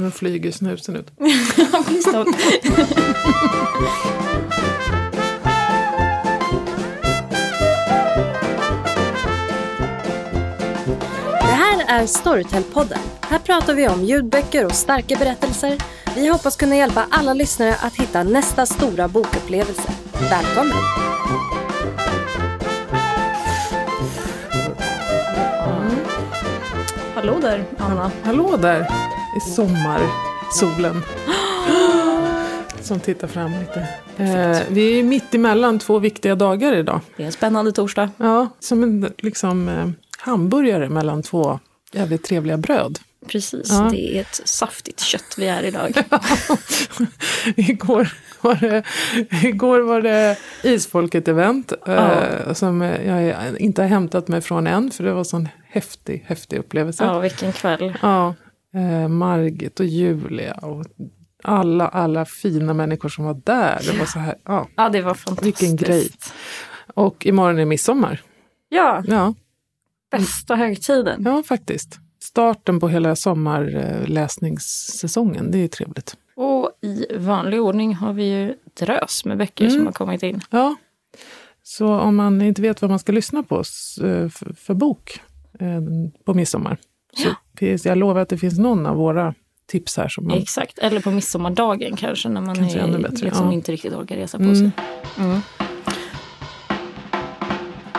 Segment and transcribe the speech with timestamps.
[0.00, 1.10] nu flyger snusen ut.
[11.40, 12.98] Det här är Storytel-podden.
[13.20, 15.78] Här pratar vi om ljudböcker och starka berättelser.
[16.14, 19.92] Vi hoppas kunna hjälpa alla lyssnare att hitta nästa stora bokupplevelse.
[20.30, 20.78] Välkommen!
[27.14, 28.10] Hallå där, Anna.
[28.24, 31.02] Hallå där i sommarsolen.
[32.80, 33.88] Som tittar fram lite.
[34.16, 37.00] Eh, vi är mitt emellan två viktiga dagar idag.
[37.16, 38.10] Det är en spännande torsdag.
[38.16, 41.58] Ja, som en liksom, eh, hamburgare mellan två
[41.92, 42.98] jävligt trevliga bröd.
[43.26, 43.88] Precis, Ja.
[43.90, 45.92] det är ett saftigt kött vi är idag.
[47.56, 48.08] igår,
[48.40, 48.82] var det,
[49.46, 55.12] igår var det Isfolket-event eh, som jag inte har hämtat mig från än för det
[55.12, 57.04] var en sån häftig, häftig upplevelse.
[57.04, 57.98] Ja, vilken kväll.
[58.02, 58.34] Ja,
[58.74, 60.84] eh, Margit och Julia och
[61.44, 63.80] alla, alla fina människor som var där.
[63.92, 64.68] Det var så här, ja.
[64.76, 65.62] Ja, det var fantastiskt.
[65.62, 66.10] Vilken grej.
[66.94, 68.22] Och imorgon är midsommar.
[68.68, 69.34] Ja, Ja,
[70.10, 71.22] bästa högtiden.
[71.24, 71.98] ja faktiskt.
[72.22, 76.16] Starten på hela sommarläsningssäsongen, det är trevligt.
[76.36, 79.76] Och i vanlig ordning har vi ju drös med böcker Mm.
[79.76, 80.40] som har kommit in.
[80.50, 80.76] Ja,
[81.62, 83.62] så om man inte vet vad man ska lyssna på eh,
[84.56, 85.20] för, bok
[85.60, 85.80] eh,
[86.24, 86.78] på midsommar.
[87.16, 87.28] Så
[87.66, 89.34] finns, jag lovar att det finns någon av våra
[89.66, 90.38] tips här som man...
[90.38, 93.52] Exakt, eller på midsommardagen kanske när man Kanske är, bättre, liksom ja.
[93.52, 94.56] inte riktigt orkar resa på Mm.
[94.56, 94.70] sig.
[95.18, 95.40] Mm.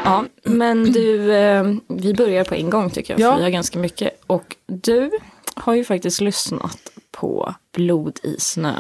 [0.06, 3.32] Ja, men du, eh, vi börjar på en gång tycker jag, Ja.
[3.32, 4.22] för vi har ganska mycket.
[4.28, 5.12] Och du
[5.56, 6.78] har ju faktiskt lyssnat
[7.12, 8.74] på Blod i snö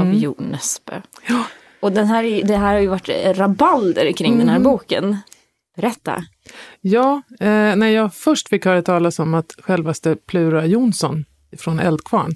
[0.00, 0.92] av Jo Nesbø.
[0.92, 1.02] Mm.
[1.28, 1.44] Ja.
[1.80, 3.08] Och den här, är- det här har ju varit
[3.38, 4.70] rabalder kring den här Mm.
[4.72, 5.16] boken.
[5.76, 6.24] Berätta.
[6.80, 11.24] Ja, eh, när jag först fick höra talas om att självaste Plura Jonsson
[11.56, 12.32] från Eldkvarn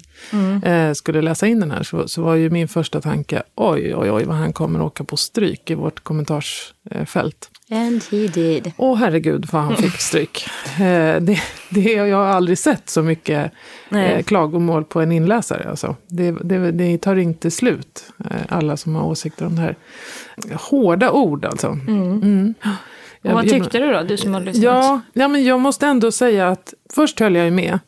[0.63, 4.11] eh, skulle läsa in den här så, så var ju min första tanke oj, oj,
[4.11, 7.49] oj vad han kommer åka på stryk i vårt kommentarsfält.
[7.71, 8.71] And he did.
[8.77, 10.45] Åh herregud vad han fick stryk.
[10.79, 13.51] Eh, det, det, jag har aldrig sett så mycket
[13.91, 15.69] eh, klagomål på en inläsare.
[15.69, 15.95] Alltså.
[16.07, 19.75] Det, det, det tar inte slut, eh, alla som har åsikter om det här.
[20.53, 21.67] Hårda ord alltså.
[21.67, 22.53] Mm.
[23.27, 24.63] Och vad tyckte du då, du som har lyssnat?
[24.63, 27.79] Ja, ja, men jag måste ändå säga att först höll jag ju med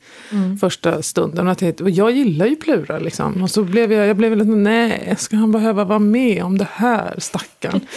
[0.62, 1.48] första stunden.
[1.48, 3.44] Och jag, och jag gillar ju Plura liksom.
[3.44, 6.68] Och så blev jag, jag blev lite, nej, ska han behöva vara med om det
[6.72, 7.80] här, stackarn.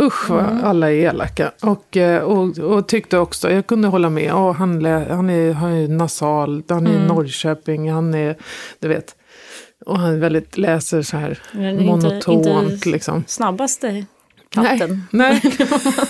[0.00, 1.52] Usch vad alla är elaka.
[1.62, 5.52] Och, eh, och, och tyckte också, jag kunde hålla med, Åh, han, lä, han, är,
[5.52, 8.36] han är nasal, han är i Norrköping, han är,
[8.78, 9.16] du vet.
[9.86, 13.24] Och han väldigt, läser så här är inte- monotont inte liksom.
[13.26, 14.04] Snabbaste
[14.54, 15.02] katten.
[15.10, 15.52] Nej, nej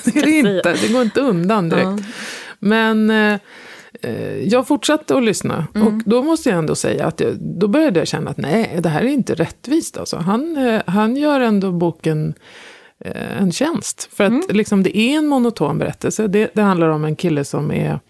[0.05, 0.73] det är det inte.
[0.83, 1.85] Det går inte undan direkt.
[1.87, 1.99] Ja.
[2.59, 3.39] Men eh,
[4.43, 5.67] jag fortsatte att lyssna.
[5.75, 5.87] Mm.
[5.89, 8.89] Och då måste jag ändå säga att jag, då började jag känna att nej, det
[8.89, 9.97] här är inte rättvist.
[9.99, 10.17] Alltså.
[10.17, 12.35] Han, eh, han gör ändå boken
[13.01, 14.09] eh, en tjänst.
[14.13, 14.43] För att Mm.
[14.49, 16.27] liksom, det är en monoton berättelse.
[16.27, 18.01] Det, det handlar om en kille som är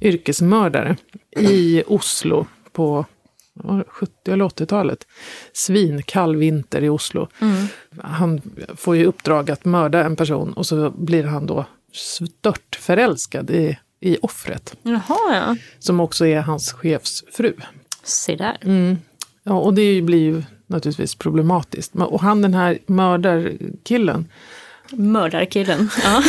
[0.00, 0.96] yrkesmördare
[1.38, 3.04] i Oslo på
[3.88, 5.06] 70 eller 80-talet.
[5.52, 7.28] Svinkall vinter i Oslo.
[8.00, 8.40] Han
[8.76, 13.78] får ju uppdrag att mörda en person och så blir han då stört förälskad i,
[14.00, 14.76] i offret.
[14.82, 15.56] Jaha, ja.
[15.78, 17.52] Som också är hans chefsfru.
[18.02, 18.58] Se där.
[19.42, 21.94] Ja, och det blir ju naturligtvis problematiskt.
[21.94, 24.28] Och han den här mördarkillen,
[24.92, 25.90] Mördarkillen.
[26.04, 26.22] Ja.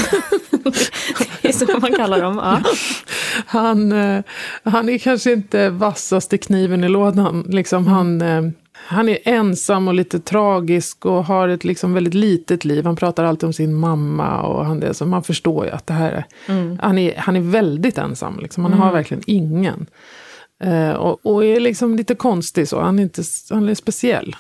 [1.41, 2.37] det är så man kallar dem.
[2.43, 2.61] Ja.
[3.45, 4.23] han, eh,
[4.63, 7.45] han är kanske inte vassaste kniven i lådan.
[7.49, 8.41] Liksom han, eh,
[8.73, 12.85] han är ensam och lite tragisk och har ett liksom väldigt litet liv.
[12.85, 15.93] Han pratar alltid om sin mamma och han det, så man förstår ju att det
[15.93, 16.25] här är,
[16.81, 18.39] han, är han är väldigt ensam.
[18.39, 18.63] Liksom.
[18.63, 19.87] Han har verkligen ingen.
[20.59, 24.35] Eh, och, och är liksom lite konstig så, han är, inte, han är speciell.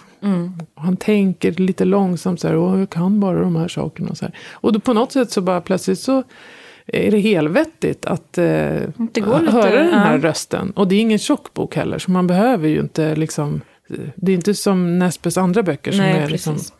[0.75, 4.09] Och Han tänker lite långsamt så här, Åh, jag kan bara de här sakerna.
[4.09, 4.37] Och, så här.
[4.51, 6.23] och då på något sätt så bara plötsligt så
[6.87, 10.23] är det helvettigt att eh, går lite, höra den här ja.
[10.23, 10.71] rösten.
[10.71, 13.61] Och det är ingen tjock bok heller, så man behöver ju inte liksom...
[14.15, 16.47] Det är inte som Nesbøs andra böcker som Nej, är precis.
[16.47, 16.77] liksom...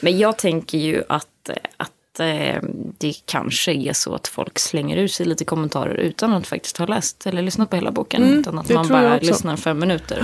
[0.00, 2.62] Men jag tänker ju att, att eh,
[2.98, 6.86] det kanske är så att folk slänger ut sig lite kommentarer utan att faktiskt ha
[6.86, 8.22] läst eller lyssnat på hela boken.
[8.22, 10.22] Mm, utan att man bara lyssnar fem minuter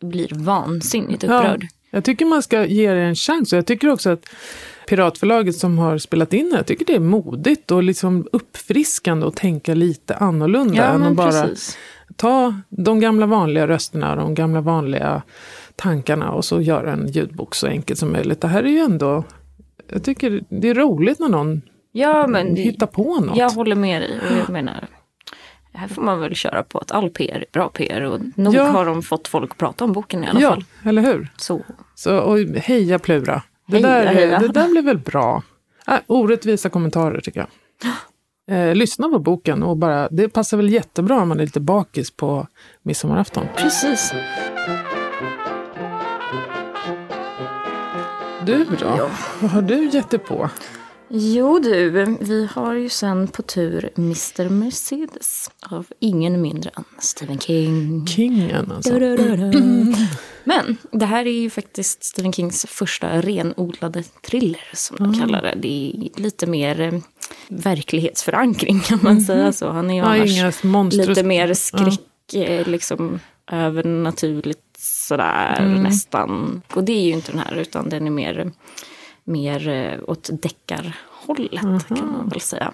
[0.00, 1.66] och blir vansinnigt Ja, upprörd.
[1.90, 3.52] jag tycker man ska ge det en chans.
[3.52, 4.26] Och jag tycker också att
[4.88, 9.36] Piratförlaget som har spelat in det, jag tycker det är modigt och liksom uppfriskande att
[9.36, 10.76] tänka lite annorlunda.
[10.76, 11.78] Ja, än att bara precis.
[12.16, 15.22] ta de gamla vanliga rösterna, de gamla vanliga
[15.76, 18.40] tankarna och så göra en ljudbok så enkelt som möjligt.
[18.40, 19.24] Det här är ju ändå,
[19.88, 23.36] jag tycker det är roligt när någon Ja, men hittar på något.
[23.36, 24.20] jag håller med dig.
[24.30, 24.86] Och jag menar,
[25.72, 28.64] här får man väl köra på att all PR är bra PR och nog Ja.
[28.64, 30.64] har de fått folk att prata om boken i alla Ja, fall.
[30.84, 31.28] eller hur?
[31.36, 31.60] Så
[31.94, 33.42] Så, och heja Plura.
[33.66, 34.38] Det, Heja, där, heja.
[34.38, 35.42] det där blir väl bra.
[35.88, 37.48] Äh, orättvisa kommentarer tycker jag.
[38.58, 42.10] Eh, lyssna på boken och bara, det passar väl jättebra om man är lite bakis
[42.10, 42.46] på
[42.82, 43.46] midsommarafton.
[43.56, 44.12] precis.
[48.46, 49.10] Du då?
[49.40, 50.50] Vad har du gett dig på?
[51.08, 57.38] Jo du, vi har ju sen på tur Mr Mercedes av ingen mindre än Stephen
[57.38, 58.06] King.
[58.06, 58.92] Kingen alltså.
[60.44, 65.54] Men det här är ju faktiskt Stephen Kings första renodlade thriller som de kallar det.
[65.56, 66.92] Det är lite mer eh,
[67.48, 69.70] verklighetsförankring kan man säga så.
[69.70, 73.20] Han är ju Ja, annars lite mer skräck, eh, liksom
[73.52, 74.63] övernaturligt
[75.08, 76.62] sådär nästan.
[76.74, 78.52] Och det är ju inte den här utan den är mer,
[79.24, 82.72] mer eh, åt deckarhållet kan man väl säga.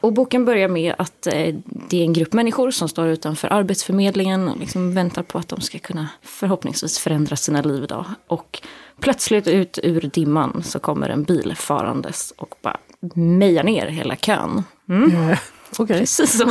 [0.00, 4.48] Och boken börjar med att eh, det är en grupp människor som står utanför Arbetsförmedlingen
[4.48, 8.04] och liksom väntar på att de ska kunna förhoppningsvis förändra sina liv idag.
[8.26, 8.62] Och
[9.00, 12.76] plötsligt ut ur dimman så kommer en bil farandes och bara
[13.14, 14.64] mejar ner hela kön.
[14.88, 15.30] Mm.
[15.30, 15.38] Eh,
[15.78, 15.98] Okej.
[15.98, 16.50] Precis så.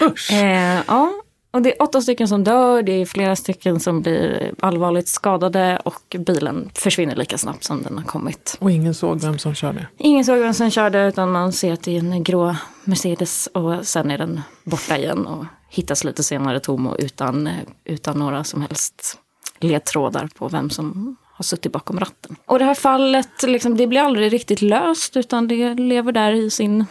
[0.04, 0.32] Usch.
[0.32, 1.12] Eh, ja,
[1.50, 5.80] och det är åtta stycken som dör, det är flera stycken som blir allvarligt skadade
[5.84, 8.56] och bilen försvinner lika snabbt som den har kommit.
[8.60, 9.86] Och ingen såg vem som körde.
[9.98, 13.86] Ingen såg vem som körde utan man ser att det är en grå Mercedes och
[13.86, 17.50] sen är den borta igen och hittas lite senare tom och utan,
[17.84, 19.18] utan några som helst
[19.60, 22.36] ledtrådar på vem som har suttit bakom ratten.
[22.46, 26.50] Och det här fallet, liksom, det blir aldrig riktigt löst utan det lever där i
[26.50, 26.84] sin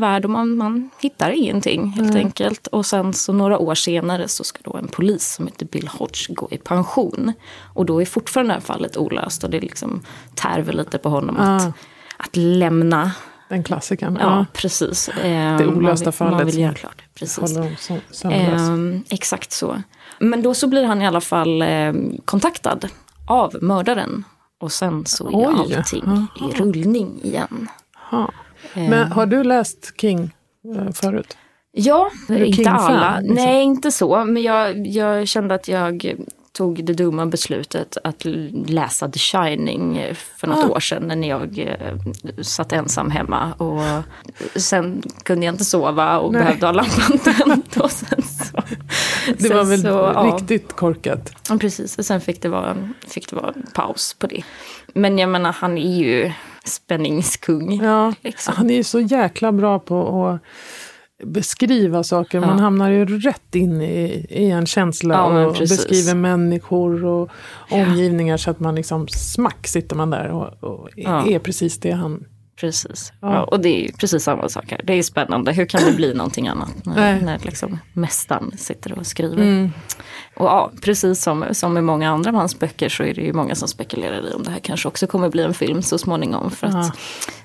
[0.00, 2.66] värld och man, man hittar ingenting helt enkelt.
[2.66, 6.26] Och sen så några år senare så ska då en polis som heter Bill Hodge
[6.34, 7.32] gå i pension.
[7.74, 10.00] Och då är fortfarande det här fallet olöst och det liksom
[10.34, 11.72] tär väl lite på honom att, Ah.
[12.16, 13.12] att lämna.
[13.48, 14.16] Den klassikern.
[14.20, 14.46] Ja, Ja.
[14.52, 15.08] precis.
[15.08, 15.72] Eh, Det olösta
[16.24, 17.02] man vill, Man fallet vill göra klart.
[17.14, 17.56] Precis.
[18.24, 19.82] Ehm, exakt så.
[20.18, 21.92] Men då så blir han i alla fall eh,
[22.24, 22.78] kontaktad
[23.26, 24.24] av mördaren.
[24.60, 27.68] Och sen så är Oj, allting i rullning igen.
[28.10, 28.30] Ja.
[28.74, 30.30] Eh, Men har du läst King
[30.76, 31.36] eh, förut?
[31.72, 33.18] Ja, inte alla.
[33.20, 33.34] liksom?
[33.34, 34.24] Nej, inte så.
[34.24, 36.14] Men jag, jag kände att jag
[36.52, 38.24] tog det dumma beslutet att
[38.66, 40.68] läsa The Shining eh, för något Ah.
[40.68, 41.96] år sedan när jag eh,
[42.42, 43.52] satt ensam hemma.
[43.52, 43.82] Och
[44.60, 46.42] sen kunde jag inte sova och Nej.
[46.42, 47.62] behövde ha lampan tänd.
[47.82, 48.62] Och sen så,
[49.38, 50.32] Det sen var väl så, ja.
[50.38, 51.32] riktigt korkat.
[51.48, 51.98] Ja, precis.
[51.98, 52.76] Och sen fick det, vara,
[53.08, 54.42] fick det vara en paus på det.
[54.94, 56.32] Men jag menar, han är ju
[56.64, 57.80] spänningskung.
[57.82, 58.54] Ja, Liksom.
[58.56, 60.40] Han är ju så jäkla bra på att
[61.26, 62.40] beskriva saker.
[62.40, 62.54] Man Ja.
[62.62, 67.30] hamnar ju rätt in i, i en känsla Ja, och beskriver människor och
[67.70, 72.24] omgivningar så att man liksom smack sitter man där och, och är precis det han...
[72.60, 73.12] Precis.
[73.20, 73.44] Ja.
[73.44, 74.80] Och det är precis samma sak här.
[74.84, 75.52] Det är spännande.
[75.52, 79.42] Hur kan det bli någonting annat när, när liksom mästaren sitter och skriver?
[79.42, 79.70] Mm.
[80.36, 83.32] Och ja, precis som, som med många andra av hans böcker så är det ju
[83.32, 86.50] många som spekulerar i om det här kanske också kommer bli en film så småningom.
[86.50, 86.92] För att Ja.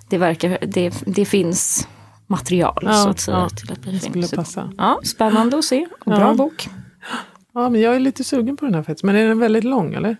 [0.10, 1.88] det, verkar, det, det finns
[2.28, 4.26] material Ja, så att säga till att bli Det film.
[4.36, 4.72] passa.
[4.78, 5.88] Ja, spännande att se.
[6.00, 6.70] Och bra bok.
[7.54, 9.04] Ja, men jag är lite sugen på den här faktiskt.
[9.04, 10.18] Men är den väldigt lång eller?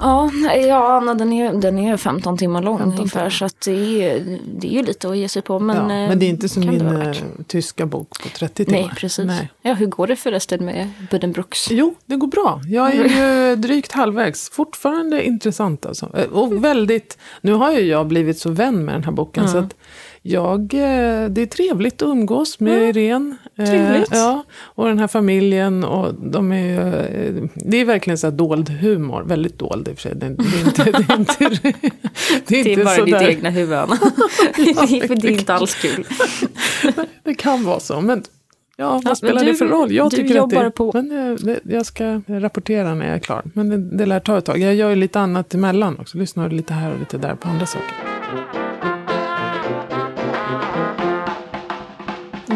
[0.00, 3.30] Ja, ja Anna, den är, den är 15 timmar lång 15 ungefär.
[3.30, 5.58] Så att det, är, det är ju lite att ge sig på.
[5.58, 7.12] Men, ja, eh, men det är inte som min eh,
[7.46, 8.78] tyska bok på 30 timmar.
[8.80, 9.26] Nej, precis.
[9.26, 9.48] Nej.
[9.62, 11.70] Ja, hur går det förresten med Buddenbrooks?
[11.70, 12.60] Jo, det går bra.
[12.68, 13.04] Jag är
[13.50, 14.50] ju drygt halvvägs.
[14.50, 16.10] Fortfarande intressant alltså.
[16.16, 19.58] Eh, Och väldigt, nu har ju jag blivit så vän med den här boken så
[19.58, 19.74] att
[20.22, 23.36] jag, eh, det är trevligt att umgås med Irene.
[23.58, 24.08] Eh, trevligt.
[24.12, 25.84] Ja, och den här familjen.
[25.84, 29.22] Och de är, ju, eh, det är verkligen så dold humor.
[29.26, 30.14] Väldigt dold i och för sig.
[30.14, 31.34] Det, det är inte, det är inte,
[32.46, 33.28] det är Det inte är bara ditt sådär.
[33.28, 33.94] egna huvud, Anna.
[34.56, 34.74] det,
[35.08, 36.06] för det är inte alls kul.
[37.24, 38.00] Det kan vara så.
[38.00, 38.22] Men
[38.76, 39.92] ja, vad men spelar du- det för roll?
[39.92, 43.18] Jag du tycker att det, på- Men eh, det, jag ska rapportera när jag är
[43.18, 43.42] klar.
[43.54, 44.58] Men det, det lär ta ett tag.
[44.58, 46.18] Jag gör ju lite annat emellan också.
[46.18, 47.94] Lyssnar lite här och lite där på andra saker.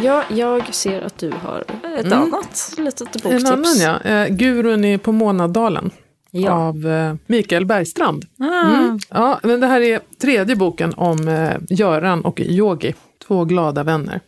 [0.04, 1.64] Ja, jag ser att du har
[1.98, 3.44] ett annat litet boktips.
[3.44, 4.00] En annan ja.
[4.00, 5.90] Eh, Gurun är på Månaddalen.
[6.30, 6.50] Ja.
[6.52, 8.24] Av eh, Mikael Bergstrand.
[8.40, 8.44] Ah,
[8.74, 8.98] Mm.
[9.10, 12.94] Ja, men det här är tredje boken om eh, Göran och Yogi.
[13.26, 14.20] Två glada vänner.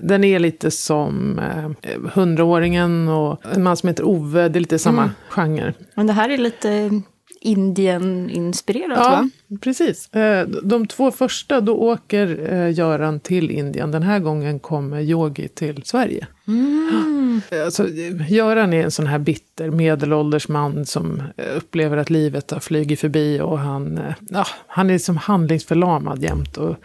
[0.00, 4.48] Den är lite som eh, Hundraåringen och en man som heter Ove.
[4.48, 5.72] Det är lite samma genre.
[5.94, 6.90] Men det här är lite
[7.40, 9.30] Indien-inspirerat Ja, va?
[9.60, 10.14] precis.
[10.14, 13.90] Eh, De två första, då åker eh, Göran till Indien.
[13.90, 16.26] Den här gången kommer Yogi till Sverige.
[16.48, 17.40] Mm.
[17.64, 17.88] Alltså,
[18.28, 23.00] Göran är en sån här bitter medelålders man som eh, upplever att livet har flugit
[23.00, 24.00] förbi och han,
[24.30, 26.76] ja, han är som handlingsförlamad jämt och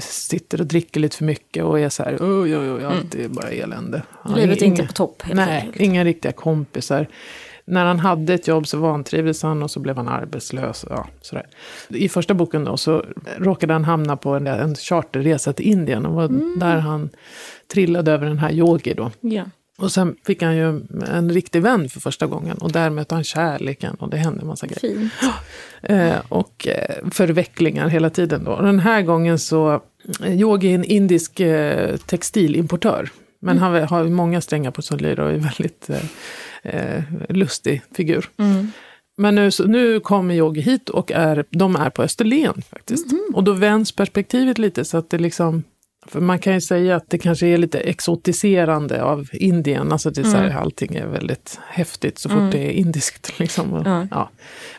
[0.00, 3.28] sitter och dricker lite för mycket och är så här, oj, oj, oj, allt är
[3.28, 4.02] bara elände.
[4.22, 4.44] Han Mm.
[4.44, 7.06] Livet är inga- inte på topp helt Nej, inga riktiga kompisar.
[7.66, 10.84] När han hade ett jobb så vantrivdes han och så blev han arbetslös.
[10.90, 11.46] Ja, sådär.
[11.88, 13.04] I första boken då så
[13.38, 16.06] råkade han hamna på en, en charterresa till Indien.
[16.06, 16.56] Och var Mm.
[16.58, 17.10] där han
[17.72, 19.10] trillade över den här yogi då.
[19.20, 19.44] Ja.
[19.78, 20.80] Och sen fick han ju
[21.12, 22.56] en riktig vän för första gången.
[22.58, 25.08] Och där mötte han kärleken och det hände en massa grejer.
[25.82, 28.60] Eh, och eh, förvecklingar hela tiden då.
[28.60, 29.80] Den här gången så,
[30.24, 33.10] eh, Yogi är en indisk eh, textilimportör.
[33.44, 36.04] Men han har många strängar på sin lyra och är en väldigt eh,
[36.62, 38.30] eh, lustig figur.
[38.36, 38.72] Mm.
[39.16, 43.06] Men nu, nu kommer Yogi hit och är, de är på Österlen faktiskt.
[43.34, 45.62] Och då vänds perspektivet lite så att det liksom
[46.06, 49.92] för man kan ju säga att det kanske är lite exotiserande av Indien.
[49.92, 53.32] Alltså det är så här, allting är väldigt häftigt så fort det är indiskt.
[53.38, 53.72] Liksom.
[53.72, 54.06] Och, Ja.
[54.10, 54.30] ja,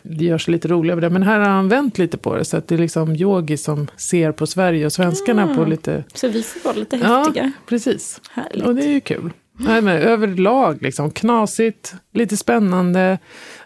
[0.02, 1.10] det görs lite roligt över det.
[1.10, 2.44] Men här har han vänt lite på det.
[2.44, 6.04] Så att det är liksom yogi som ser på Sverige och svenskarna på lite...
[6.14, 7.52] Så vi får vara lite Ja, häftiga.
[7.68, 8.20] precis.
[8.30, 8.66] Härligt.
[8.66, 9.30] Och det är ju kul.
[9.58, 13.18] Nej, men överlag liksom knasigt, lite spännande,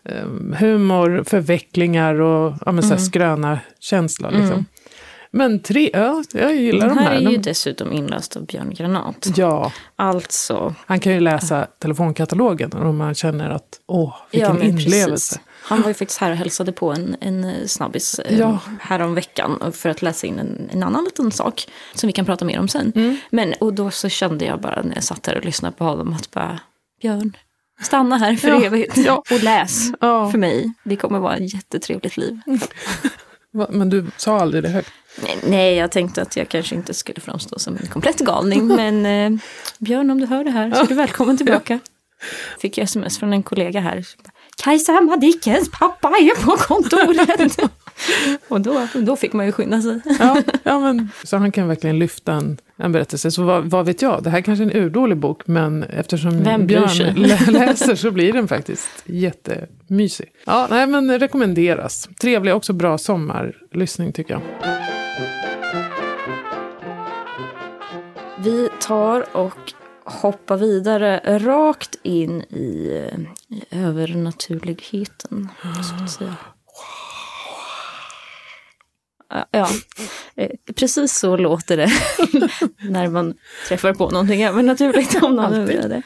[0.04, 0.26] eh,
[0.58, 4.30] humor, förvecklingar och ja, men, så här skröna känsla.
[4.30, 4.64] Liksom.
[5.32, 7.16] Men tre, ja, jag gillar Den de här här.
[7.16, 9.26] är ju De, dessutom inläst av Björn Granat.
[9.36, 15.10] ja, Alltså, han kan ju läsa telefonkatalogen om man känner att åh, vilken men inlevelse.
[15.10, 15.40] precis.
[15.62, 18.58] Han var ju faktiskt här och hälsade på en, en snabbis eh, Ja.
[18.80, 22.44] härom veckan för att läsa in en, en annan liten sak som vi kan prata
[22.44, 22.92] mer om sen.
[22.96, 23.16] Mm.
[23.30, 26.12] Men, och då så kände jag bara när jag satt här och lyssnade på honom
[26.12, 26.60] att bara,
[27.02, 27.36] Björn,
[27.82, 29.22] stanna här för Ja, evigt ja.
[29.30, 30.30] och läs Ja.
[30.30, 30.72] för mig.
[30.84, 32.40] Det kommer vara ett jättetrevligt liv.
[33.70, 34.90] Men du sa aldrig det högt?
[35.42, 38.66] Nej, jag tänkte att jag kanske inte skulle framstå som en komplett galning.
[38.76, 39.40] Men eh,
[39.78, 41.78] Björn, om du hör det här så är du välkommen tillbaka.
[42.58, 44.06] Fick jag sms från en kollega här.
[44.64, 47.56] Kajsa Madickens pappa är på kontoret.
[48.48, 50.00] Och då, då fick man ju skynda sig.
[50.18, 53.30] Ja, ja men, så han kan verkligen lyfta en, en berättelse.
[53.30, 56.66] Så vad, vad vet jag, det här kanske är en urdålig bok, men eftersom Vem?
[56.66, 60.28] Björn lä- läser så blir den faktiskt jättemysig.
[60.46, 62.08] Ja, nej, men rekommenderas.
[62.20, 64.79] Trevlig, också bra sommarlyssning tycker jag.
[68.42, 69.72] Vi tar och
[70.04, 73.00] hoppar vidare rakt in i,
[73.48, 75.48] i övernaturligheten.
[75.62, 76.36] Så att säga.
[79.50, 79.68] Ja,
[80.36, 81.90] eh, precis så låter det
[82.90, 83.34] när man
[83.68, 86.02] träffar på någonting övernaturligt om någon undrar det.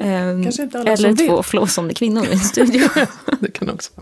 [0.00, 2.88] Ehm, Kanske inte alla Eller två flåsande kvinnor i en studio.
[3.40, 3.92] Det kan också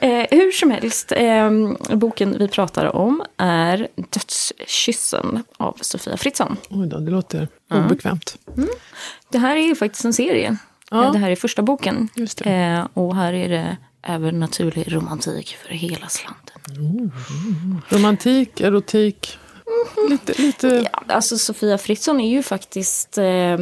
[0.00, 1.50] Eh, hur som helst, eh,
[1.94, 6.56] boken vi pratar om är Dödskyssen av Sofia Fritzson.
[6.70, 8.36] Oj då, det låter obekvämt.
[9.28, 10.56] Det här är ju faktiskt en serie.
[10.90, 11.10] Ja.
[11.12, 12.08] Det här är första boken.
[12.44, 13.76] Eh, och här är det
[14.08, 16.60] övernaturlig romantik för hela slanten.
[17.88, 19.38] Romantik, erotik,
[20.10, 23.56] lite, lite Ja, alltså Sofia Fritzson är ju faktiskt eh,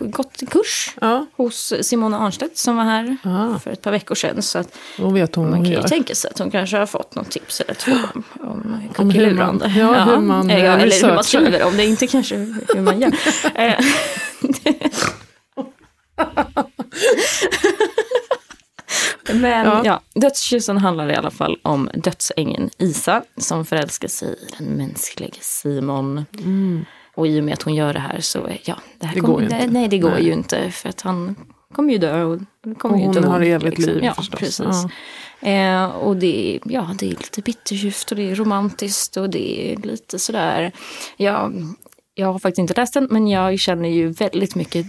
[0.00, 3.58] gått i kurs ja, hos Simona Arnstedt som var här Ah.
[3.58, 4.42] för ett par veckor sedan.
[4.42, 6.86] Så att då vet hon man hon kan ju tänka sig att hon kanske har
[6.86, 10.72] fått något tips eller två om, om Om hur man- ja, hur man, ja, eh,
[10.82, 12.36] eller hur man skriver om det, inte kanske
[12.74, 13.12] hur man gör.
[19.28, 19.82] Eh, Men Ja.
[19.84, 25.30] ja, Dödskyssen handlar i alla fall om dödsängeln Isa som förälskar sig i den mänskliga
[25.40, 26.24] Simon.
[27.14, 29.32] Och i och med att hon gör det här så, ja, det, här Det kommer-
[29.34, 29.66] går ju det, inte.
[29.72, 30.24] Nej, det går Nej.
[30.24, 31.36] ju inte för att han
[31.74, 32.38] kommer ju dö och
[32.78, 34.38] kommer Och ju hon inte har hon, evigt liv Ja, förstås.
[34.40, 34.86] precis.
[35.42, 39.72] Eh, och det är, ja, det är lite bitterljuvt och det är romantiskt och det
[39.72, 40.72] är lite sådär.
[41.16, 41.50] Ja,
[42.20, 44.86] jag har faktiskt inte läst den men jag känner ju väldigt mycket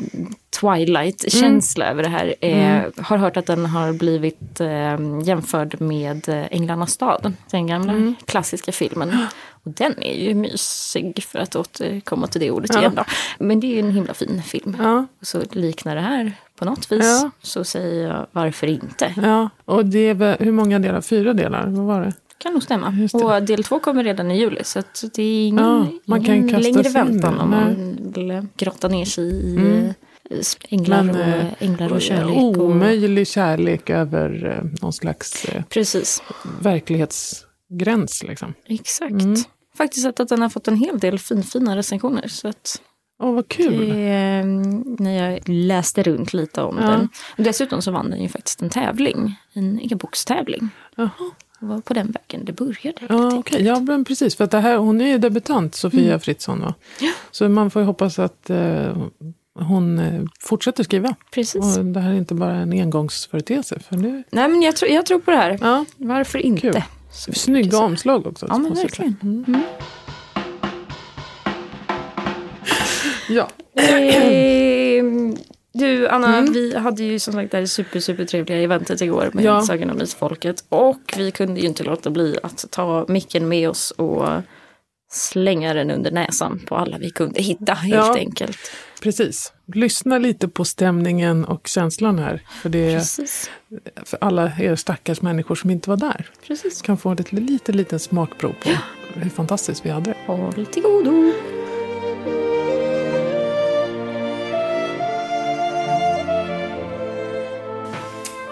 [0.62, 2.36] Twilight-känsla över det här.
[2.42, 8.14] Eh, Har hört att den har blivit eh, jämförd med eh, Änglarnas stad, den gamla
[8.26, 9.12] klassiska filmen.
[9.64, 12.80] Och den är ju mysig för att återkomma till det ordet Ja.
[12.80, 12.96] igen.
[12.96, 13.04] Då.
[13.40, 14.78] Men det är ju en himla fin film.
[14.80, 17.32] Ja, Så liknar det här på något vis Ja.
[17.42, 19.14] så säger jag varför inte.
[19.18, 21.02] ja, och det är hur många delar?
[21.02, 21.68] Fyra delar?
[21.68, 22.14] Vad var det?
[22.42, 23.08] Kan nog stämma.
[23.14, 24.82] Och del två kommer redan i juli så
[25.14, 29.24] det är ingen, Ja, man kan ingen längre väntan om man vill grotta ner sig
[29.24, 29.86] i Mm.
[29.86, 32.38] eh, änglar, Men, och, eh, änglar och kärlek.
[32.38, 36.24] Och, Omöjlig kärlek över eh, någon slags eh, precis,
[36.62, 38.24] verklighetsgräns.
[38.24, 38.54] Liksom.
[38.66, 39.12] exakt.
[39.12, 39.36] Mm.
[39.78, 42.28] Faktiskt att den har fått en hel del finfina recensioner.
[42.28, 42.82] Så att,
[43.24, 43.90] Åh, vad kul.
[43.90, 44.44] Det,
[45.04, 46.88] när jag läste runt lite om Ja.
[46.88, 47.10] den.
[47.38, 50.70] Dessutom så vann den ju faktiskt en tävling, en e-bokstävling.
[51.62, 53.02] Var på den vägen det började.
[53.10, 53.64] Ja, okej.
[53.64, 54.36] Ja, men precis.
[54.36, 56.20] För att det här, hon är ju debutant, Sofia Mm.
[56.20, 56.60] Fritzson.
[56.62, 56.74] Va?
[57.32, 58.98] Så man får ju hoppas att eh,
[59.54, 61.16] hon eh, fortsätter skriva.
[61.32, 61.78] Precis.
[61.78, 63.80] Och det här är inte bara en engångsföreteelse.
[63.80, 65.58] För det, Nej men jag, tror- jag tror på det här.
[65.62, 66.62] ja, Varför inte?
[66.62, 66.82] Kul.
[67.34, 68.46] Snygga omslag också.
[68.50, 69.16] Ja men verkligen.
[69.22, 69.32] säga.
[69.32, 69.62] Mm.
[73.30, 73.48] Ja.
[73.82, 75.36] Ehm,
[75.74, 76.54] Du Anna, Mm.
[76.54, 79.62] vi hade ju som sagt det här super, super trevliga eventet igår med Ja.
[79.62, 80.64] Sagan om Isfolket.
[80.70, 84.28] Och vi kunde ju inte låta bli att ta micken med oss och
[85.12, 88.16] slänga den under näsan på alla vi kunde hitta helt Ja.
[88.18, 88.58] enkelt.
[89.02, 89.54] Precis.
[89.74, 92.42] Lyssna lite på stämningen och känslan här.
[92.62, 93.50] För, det Precis.
[94.06, 96.30] för alla er stackars människor som inte var där.
[96.48, 96.82] Precis.
[96.82, 98.70] Kan få ett lite, liten smakprov på
[99.20, 100.18] hur fantastiskt vi hade det.
[100.28, 101.32] Håll till godo.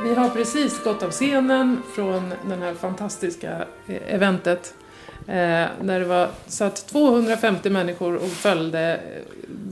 [0.10, 4.74] Vi har precis gått av scenen från den här fantastiska eh, eventet.
[5.28, 9.24] Eh, där det var satt 250 människor och följde eh,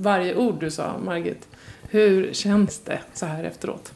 [0.02, 1.48] varje ord du sa, Margit.
[1.90, 3.92] Hur känns det så här efteråt?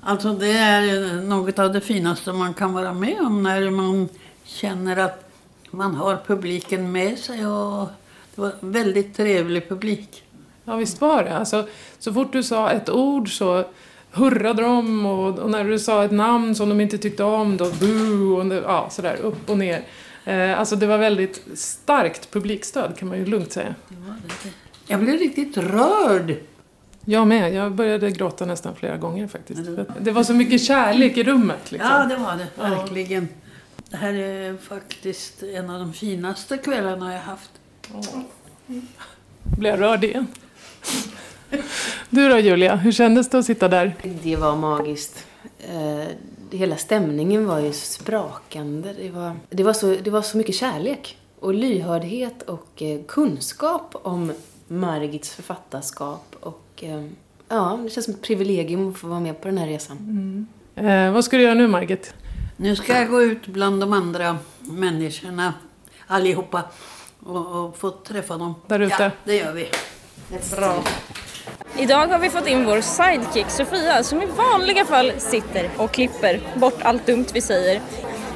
[0.00, 4.08] Alltså det är något av det finaste man kan vara med om när man
[4.44, 5.30] känner att
[5.70, 7.46] man har publiken med sig.
[7.46, 7.88] Och
[8.34, 10.24] det var väldigt trevlig publik.
[10.64, 11.36] Ja, visst var det.
[11.36, 13.64] Alltså, så fort du sa ett ord så
[14.12, 17.70] hurrade de och, och när du sa ett namn som de inte tyckte om då
[17.70, 19.82] boo och ja, sådär upp och ner.
[20.24, 23.74] Eh, alltså det var väldigt starkt publikstöd kan man ju lugnt säga.
[24.86, 26.34] Jag blev riktigt rörd.
[27.04, 27.54] Jag med.
[27.54, 29.60] Jag började gråta nästan flera gånger faktiskt.
[30.00, 31.72] Det var så mycket kärlek i rummet.
[31.72, 31.90] Liksom.
[31.90, 32.46] Ja, det var det.
[32.62, 33.28] Verkligen.
[33.90, 37.50] Det här är faktiskt en av de finaste kvällarna jag haft.
[39.42, 40.26] Blev jag rörd igen.
[42.10, 43.94] Du då Julia, hur kändes det att sitta där?
[44.22, 45.26] Det var magiskt.
[45.58, 46.06] Eh,
[46.50, 48.92] hela stämningen var ju sprakande.
[48.92, 53.94] Det var, det, var så, det var så mycket kärlek och lyhördhet och eh, kunskap
[54.02, 54.32] om
[54.68, 56.36] Margits författarskap.
[56.40, 57.04] Och eh,
[57.48, 60.46] ja, det känns som ett privilegium att få vara med på den här resan.
[60.74, 62.14] Eh, vad ska du göra nu Margit?
[62.56, 65.54] Nu ska jag gå ut bland de andra människorna,
[66.06, 66.62] allihopa,
[67.20, 68.54] och, och få träffa dem.
[68.66, 69.02] Där ute?
[69.02, 69.68] Ja, det gör vi.
[70.56, 70.82] Bra.
[71.80, 76.40] Idag har vi fått in vår sidekick Sofia som i vanliga fall sitter och klipper
[76.54, 77.80] bort allt dumt vi säger.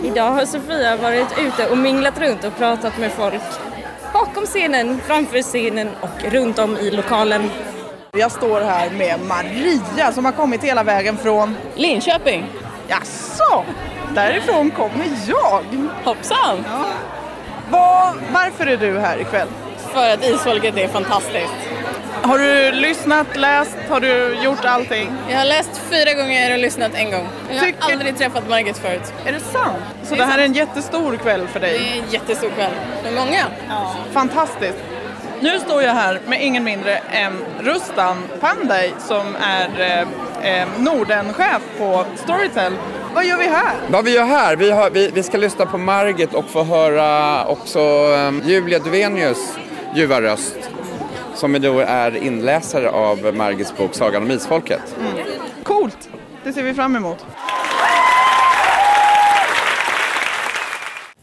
[0.05, 3.43] Idag har Sofia varit ute och minglat runt och pratat med folk
[4.12, 7.51] bakom scenen, framför scenen och runt om i lokalen.
[8.12, 11.57] Jag står här med Maria som har kommit hela vägen från...
[11.75, 12.45] Linköping,
[12.88, 13.64] Jaså?
[14.14, 15.64] Därifrån kommer jag.
[16.05, 16.64] hoppsan!
[17.71, 19.49] Var, varför är du här ikväll?
[19.93, 21.72] För att isfolket är fantastiskt.
[22.23, 25.13] Har du lyssnat, läst, har du gjort allting?
[25.31, 27.29] Jag har läst fyra gånger och lyssnat en gång.
[27.51, 29.13] Jag har Tycker- aldrig träffat Margit förut.
[29.27, 29.77] Är det sant?
[30.03, 30.49] Så Det det, är här är sant.
[30.49, 31.77] en jättestor kväll för Det dig?
[31.99, 32.71] är en jättestor kväll
[33.05, 33.45] med många.
[34.13, 34.79] Fantastiskt.
[35.41, 39.81] Nu står jag här med ingen mindre än Rustan Pandey som är
[40.43, 42.73] eh, eh, Nordenchef på Storytel.
[43.15, 43.73] Vad gör vi här?
[43.89, 47.45] Vad vi gör här, vi, har, vi, vi ska lyssna på Margit och få höra
[47.47, 49.39] också um, Julia Duvenius
[49.95, 50.57] ljuva röst
[51.35, 54.97] som då är inläsare av Margits bok Sagan om Isfolket.
[55.62, 56.09] Coolt!
[56.45, 57.27] Det ser vi fram emot.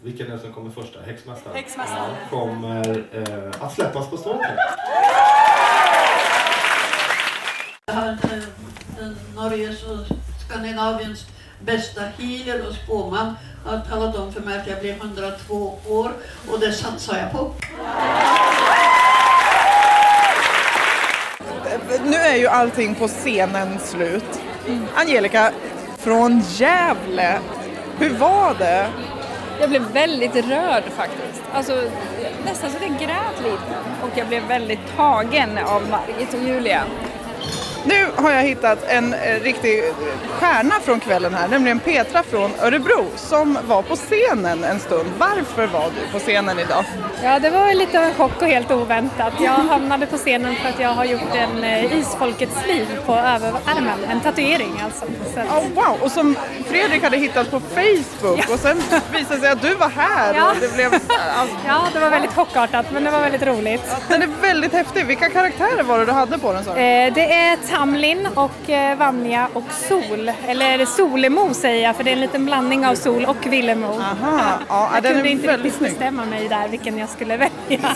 [0.01, 0.93] Vilken är det som kommer först?
[0.93, 1.01] där?
[1.01, 1.55] Häxmästaren?
[1.55, 2.09] Häxmästaren.
[2.31, 4.57] Ja, kommer eh, att släppas på Storytel.
[7.85, 10.15] Jag har eh, Norges och
[10.47, 11.25] Skandinaviens
[11.59, 16.11] bästa healer och spåman har talat om för mig att jag blir 102 år
[16.51, 17.51] och det satsar jag på.
[22.09, 24.41] Nu är ju allting på scenen slut.
[24.95, 25.51] Angelica,
[25.97, 27.39] från Gävle.
[27.99, 28.87] Hur var det?
[29.59, 31.43] Jag blev väldigt rörd faktiskt.
[31.53, 31.83] Alltså,
[32.45, 33.75] nästan så att jag grät lite.
[34.03, 36.83] Och jag blev väldigt tagen av Margit och Julia.
[37.85, 39.83] Nu har jag hittat en eh, riktig
[40.39, 45.09] stjärna från kvällen här, nämligen Petra från Örebro som var på scenen en stund.
[45.17, 46.85] Varför var du på scenen idag?
[47.23, 49.33] Ja, det var lite av en chock och helt oväntat.
[49.39, 53.99] Jag hamnade på scenen för att jag har gjort en eh, Isfolkets liv på överarmen,
[54.11, 55.05] en tatuering alltså.
[55.33, 55.97] Så att, Oh, wow!
[56.01, 56.35] Och som
[56.67, 58.77] Fredrik hade hittat på Facebook och sen
[59.11, 60.49] visade det sig att du var här Ja.
[60.51, 60.93] och det blev...
[60.93, 63.81] Alltså, ja, det var väldigt chockartat men det var väldigt roligt.
[64.07, 65.05] den är väldigt häftig.
[65.05, 66.63] Vilka karaktärer var det du hade på den?
[66.65, 66.71] du?
[66.71, 70.31] Eh, Det är Tamlin och eh, Vanja och Sol.
[70.47, 73.87] Eller Solemo säger jag för det är en liten blandning av Sol och Villemo.
[73.87, 77.49] Aha, ja, jag kunde inte riktigt bestämma mig där vilken jag skulle välja.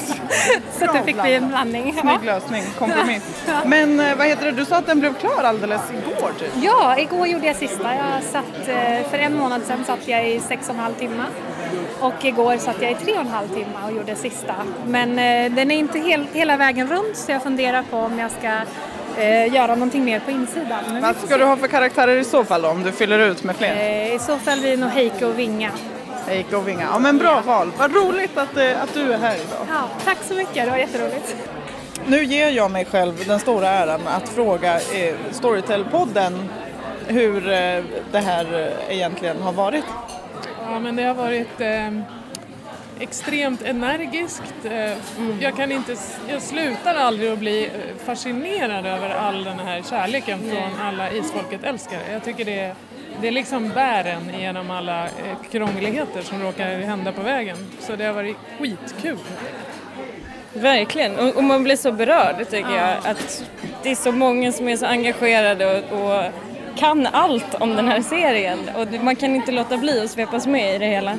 [0.80, 1.96] Så det fick bli en blandning.
[2.02, 3.46] Snygg lösning, kompromiss.
[3.66, 6.50] Men eh, vad heter det, du sa att den blev klar alldeles igår typ?
[6.62, 7.96] Ja, igår gjorde jag sista.
[7.96, 11.24] Jag satt, eh, för en månad sedan satt jag i sex och en halv timme.
[12.00, 14.56] Och igår satt jag i tre och en halv timme och gjorde sista.
[14.86, 15.16] Men
[15.56, 18.50] den är inte hel, hela vägen runt så jag funderar på om jag ska
[19.18, 20.80] eh, göra någonting mer på insidan.
[20.88, 21.38] Men Vad ska se.
[21.38, 23.76] du ha för karaktärer i så fall då, om du fyller ut med fler?
[23.76, 25.72] Eh, I så fall blir det nog Heike och Vinga.
[26.28, 26.88] Heike och Vinga.
[26.92, 27.72] Ja men bra val.
[27.78, 29.68] Vad roligt att, eh, att du är här idag.
[29.70, 31.36] Ja, tack så mycket, det var jätteroligt.
[32.08, 36.44] Nu ger jag mig själv den stora äran att fråga eh, Storytel-podden
[37.08, 39.86] hur eh, det här eh, egentligen har varit.
[40.66, 41.92] Ja, men det har varit eh,
[43.00, 44.54] extremt energiskt.
[44.64, 44.98] Eh,
[45.40, 45.96] jag, kan inte,
[46.30, 52.02] jag slutar aldrig att bli eh, fascinerad över all den här kärleken från alla isfolket-älskare.
[52.12, 52.76] Jag tycker det
[53.22, 57.58] det är liksom bären genom alla eh, krångligheter som råkar hända på vägen.
[57.80, 59.18] Så det har varit skitkul.
[60.54, 62.98] Verkligen, och, och man blir så berörd tycker jag.
[63.04, 63.44] Att
[63.84, 66.24] det är så många som är så engagerade och, och
[66.76, 68.60] kan allt om den här serien.
[68.76, 71.18] Och man kan inte låta bli att svepas med i det hela.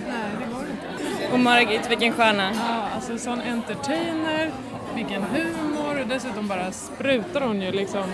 [1.34, 2.50] Och Margit, vilken stjärna.
[2.54, 4.50] Ja, alltså sån entertainer,
[4.94, 8.04] vilken humor och dessutom bara sprutar hon ju liksom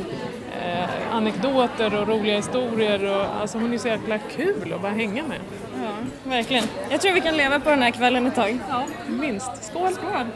[0.62, 5.22] eh, anekdoter och roliga historier och alltså hon är så jäkla kul att bara hänga
[5.22, 5.38] med.
[5.82, 5.90] Ja,
[6.30, 6.64] verkligen.
[6.90, 8.58] Jag tror vi kan leva på den här kvällen ett tag.
[8.68, 9.64] Ja, minst.
[9.64, 9.92] Skål!
[9.92, 10.26] Skål!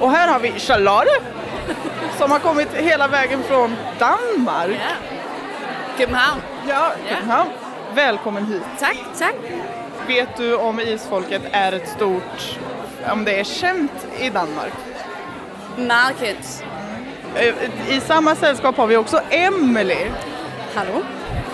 [0.00, 1.22] Och här har vi Charlotte
[2.18, 4.80] som har kommit hela vägen från Danmark.
[5.98, 6.40] Köpenhamn.
[6.68, 7.50] Ja, Köpenhamn.
[7.94, 8.62] Välkommen hit.
[8.78, 9.34] Tack, tack.
[10.06, 12.58] Vet du om isfolket är ett stort,
[13.12, 14.72] om det är känt i Danmark?
[15.76, 16.64] Market.
[17.34, 17.54] Eh,
[17.96, 20.06] I samma sällskap har vi också Emily
[20.74, 21.02] Hallå?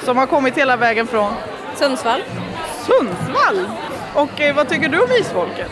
[0.03, 1.33] som har kommit hela vägen från
[1.75, 2.23] Sundsvall.
[2.87, 3.69] Sundsvall.
[4.15, 5.71] Och eh, vad tycker du om isfolket?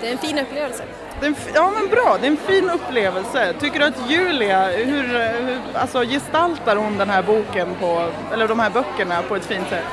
[0.00, 0.82] Det är en fin upplevelse.
[1.22, 3.52] En, ja men bra, det är en fin upplevelse.
[3.60, 8.48] Tycker du att Julia, hur, eh, hur alltså, gestaltar hon den här boken på, eller
[8.48, 9.84] de här böckerna på ett fint sätt?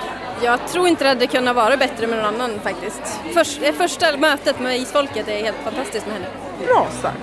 [0.43, 3.02] Jag tror inte det hade kunnat vara bättre med någon annan faktiskt.
[3.34, 6.28] Först, det första mötet med isfolket är helt fantastiskt med henne.
[6.65, 7.17] Bra sagt.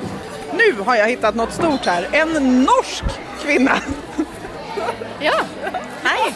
[0.53, 2.09] Nu har jag hittat något stort här.
[2.13, 3.05] En norsk
[3.43, 3.77] kvinna.
[5.21, 5.41] Ja,
[6.03, 6.35] hej!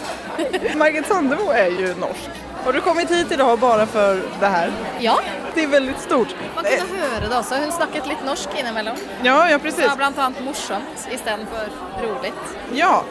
[0.77, 2.31] Margit Sandemo är ju norsk.
[2.67, 4.73] Har du kommit hit idag bara för det här?
[4.99, 5.21] Ja.
[5.55, 6.29] Det är väldigt stort.
[6.55, 7.55] Man kunne høre det også.
[7.55, 8.97] Hun snakket litt norsk innimellom.
[9.23, 9.85] Ja, ja precis.
[9.85, 11.69] Sa blant annet morsomt istedenfor
[12.03, 12.57] roligt.
[12.73, 13.05] Ja,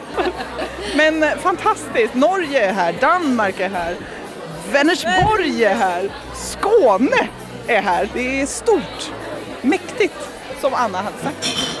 [0.96, 2.14] men eh, fantastiskt.
[2.14, 3.96] Norge är här, Danmark är här,
[4.72, 7.28] Vänersborg är här, Skåne
[7.66, 8.08] är här.
[8.14, 9.10] Det är stort,
[9.62, 10.28] mäktigt,
[10.60, 11.75] som Anna hade sagt.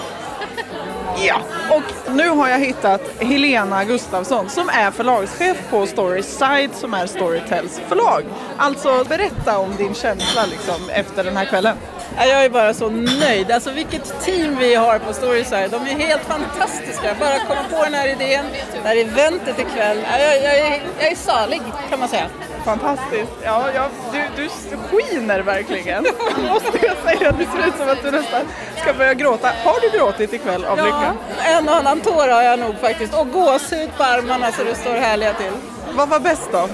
[1.18, 7.06] Ja, och nu har jag hittat Helena Gustafsson som är förlagschef på Storyside som är
[7.06, 8.24] Storytels förlag.
[8.56, 11.76] Alltså berätta om din känsla liksom efter den här kvällen.
[12.16, 13.50] Jag är bara så nöjd.
[13.50, 15.70] Alltså vilket team vi har på Storyside.
[15.70, 17.16] De är helt fantastiska.
[17.20, 19.98] Bara komma på den här idén, det här eventet ikväll.
[20.10, 20.58] Jag, jag,
[20.98, 22.26] jag är salig kan man säga.
[22.66, 23.32] Fantastiskt.
[23.44, 26.06] Ja, ja du, du skiner verkligen.
[26.52, 27.32] Måste jag säga.
[27.32, 28.40] Det ser ut som att du nästan
[28.82, 29.48] ska börja gråta.
[29.64, 31.14] Har du gråtit ikväll av Ja, lycka?
[31.44, 33.14] en och annan tår har jag nog faktiskt.
[33.14, 35.52] Och gåshud på armarna så det står härliga till.
[35.92, 36.68] Vad var bäst då?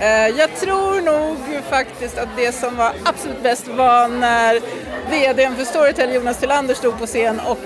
[0.00, 1.36] Eh, Jag tror nog
[1.70, 4.60] faktiskt att det som var absolut bäst var när
[5.10, 7.58] VDn för Storytel, Jonas Tillander, stod på scen och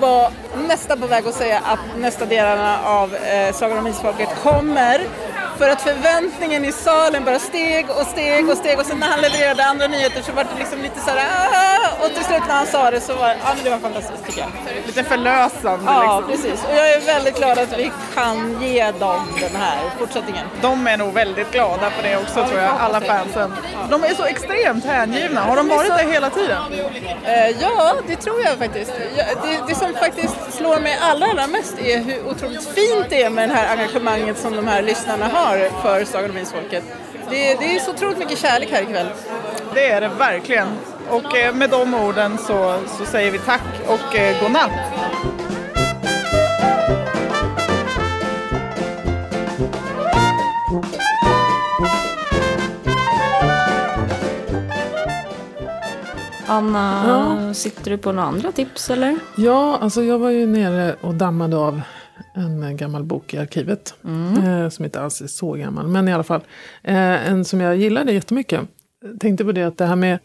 [0.00, 0.30] var
[0.68, 5.00] nästan på väg att säga att nästa delarna av eh, Sagan om Isfolket kommer.
[5.60, 9.20] För att förväntningen i salen bara steg och steg och steg och sen när han
[9.20, 12.66] levererade andra nyheter så var det liksom lite såhär "Ah!" och till slut när han
[12.66, 14.50] sa det så var ja, men det var fantastiskt tycker jag.
[14.86, 16.48] Lite förlösande Ja, liksom.
[16.48, 16.64] precis.
[16.68, 20.46] Och jag är väldigt glad att vi kan ge dem den här fortsättningen.
[20.62, 23.54] De är nog väldigt glada för det också tror jag, alla fansen.
[23.90, 25.40] De är så extremt hängivna.
[25.40, 26.58] Har de varit det hela tiden?
[27.24, 28.92] Eh, ja, det tror jag faktiskt.
[29.16, 33.22] Ja, det, det som faktiskt slår mig allra, allra mest är hur otroligt fint det
[33.22, 36.84] är med det här engagemanget som de här lyssnarna har för Sagan om Isfolket.
[37.30, 39.06] Det, det är så otroligt mycket kärlek här ikväll.
[39.74, 40.68] Det är det verkligen.
[41.08, 44.70] Och eh, med de orden så, så säger vi tack och eh, godnatt.
[56.46, 57.54] Anna, Ja.
[57.54, 59.18] sitter du på några andra tips eller?
[59.36, 61.80] Ja, alltså jag var ju nere och dammade av
[62.34, 63.94] en gammal bok i arkivet.
[64.44, 66.40] Eh, som inte alls är så gammal, men i alla fall.
[66.82, 68.60] Eh, en som jag gillade jättemycket.
[69.04, 70.18] Jag tänkte på det att det här med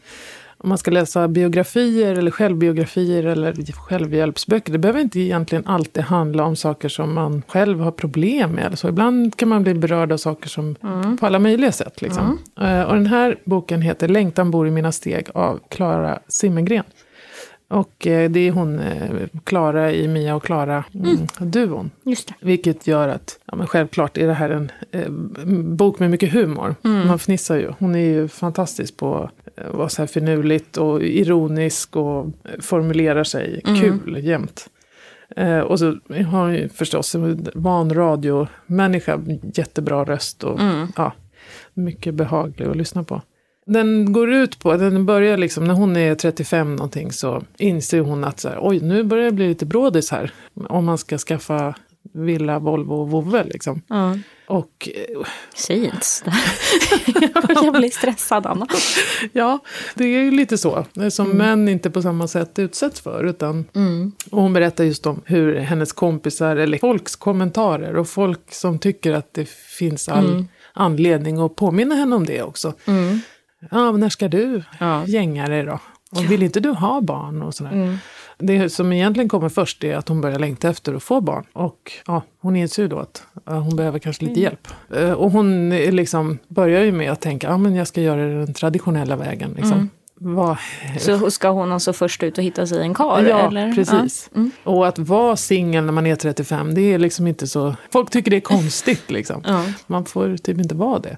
[0.57, 4.71] om man ska läsa biografier eller självbiografier eller självhjälpsböcker.
[4.71, 8.79] Det behöver inte egentligen alltid handla om saker som man själv har problem med.
[8.79, 8.89] Så.
[8.89, 11.17] Ibland kan man bli berörd av saker som Mm.
[11.17, 12.01] på alla möjliga sätt.
[12.01, 12.39] Liksom.
[12.61, 16.83] Eh, Och den här boken heter Längtan bor i mina steg av Klara Simmergren.
[17.67, 19.11] Och eh, det är hon, eh,
[19.43, 21.91] Klara i Mia och Klara-duon.
[22.03, 22.33] Just det.
[22.41, 25.09] Vilket gör att, ja, men självklart är det här en eh,
[25.63, 26.75] bok med mycket humor.
[26.83, 27.07] Mm.
[27.07, 27.71] Man fnissar ju.
[27.79, 29.15] Hon är ju fantastisk på
[29.57, 32.25] att vara så här finurligt och ironisk och
[32.59, 33.79] formulerar sig Mm.
[33.81, 34.69] kul jämt.
[35.35, 39.19] Eh, och så har hon ju förstås en van radiomänniska,
[39.53, 40.87] jättebra röst och Mm.
[40.95, 41.11] ja,
[41.73, 43.21] mycket behaglig att lyssna på.
[43.65, 48.23] Den går ut på, den börjar liksom, när hon är 35 någonting så inser hon
[48.23, 50.31] att så här, oj, nu börjar det bli lite brådis här.
[50.69, 51.75] Om man ska skaffa
[52.13, 53.81] villa, Volvo och vovve liksom.
[53.87, 54.17] Ja.
[54.47, 54.89] Och...
[55.55, 56.33] Säg inte sådär.
[57.63, 58.67] Jag blir stressad, Anna.
[59.33, 59.59] Ja,
[59.95, 60.85] det är ju lite så.
[61.11, 63.23] Som män inte på samma sätt utsätts för.
[63.23, 64.11] Utan, Mm.
[64.31, 69.13] och hon berättar just om hur hennes kompisar, eller folks kommentarer och folk som tycker
[69.13, 70.47] att det finns all Mm.
[70.73, 72.73] anledning att påminna henne om det också.
[73.71, 74.63] Ja, men när ska du
[75.05, 75.79] gänga dig då?
[76.11, 77.41] Och vill inte du ha barn?
[77.41, 77.71] och sådär.
[77.71, 77.97] Mm.
[78.37, 81.45] Det som egentligen kommer först är att hon börjar längta efter att få barn.
[81.53, 84.43] Och ja, hon inser ju då att ja, hon behöver kanske lite Mm.
[84.43, 84.67] hjälp.
[84.95, 88.37] Eh, Och hon liksom, börjar ju med att tänka, ja men jag ska göra det
[88.45, 89.51] den traditionella vägen.
[89.55, 89.71] Liksom.
[89.73, 89.89] Mm.
[90.19, 90.57] Vad-
[90.99, 93.27] Så ska hon alltså först ut och hitta sig en karl?
[93.27, 93.73] Ja, eller?
[93.75, 94.29] precis.
[94.33, 94.37] Ja.
[94.37, 94.51] Mm.
[94.63, 97.75] Och att vara singel när man är 35, det är liksom inte så...
[97.91, 99.43] Folk tycker det är konstigt liksom.
[99.47, 99.63] Ja.
[99.87, 101.17] Man får typ inte vara det.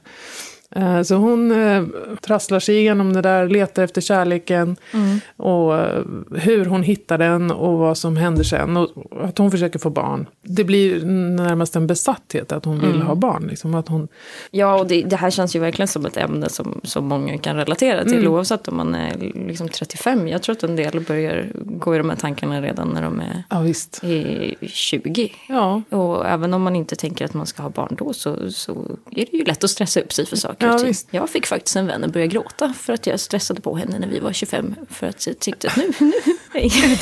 [0.75, 1.84] Eh, Så hon eh,
[2.21, 5.19] trasslar sig igenom det där, letar efter kärleken Mm.
[5.38, 6.03] och eh,
[6.36, 8.77] hur hon hittar den och vad som händer sen.
[8.77, 8.89] Och
[9.23, 10.27] att hon försöker få barn.
[10.41, 13.08] Det blir närmast en besatthet att hon vill Mm.
[13.08, 13.47] ha barn.
[13.49, 14.08] Liksom, att hon,
[14.51, 17.56] Ja, och det, det här känns ju verkligen som ett ämne som, som många kan
[17.56, 18.32] relatera till, Mm.
[18.34, 20.27] oavsett om man är liksom 35.
[20.27, 23.43] Jag tror att en del börjar gå i de här tankarna redan när de är
[23.49, 24.03] ja, visst.
[24.03, 25.32] i 20.
[25.49, 25.82] Ja.
[25.89, 28.71] Och även om man inte tänker att man ska ha barn då så, så
[29.12, 30.88] är det ju lätt att stressa upp sig för saker Ja, ting.
[30.88, 31.08] visst.
[31.12, 34.08] Jag fick faktiskt en vän att börja gråta för att jag stressade på henne när
[34.08, 34.76] vi var 25.
[34.89, 35.91] För att jag tyckte att nu...
[36.00, 36.12] nu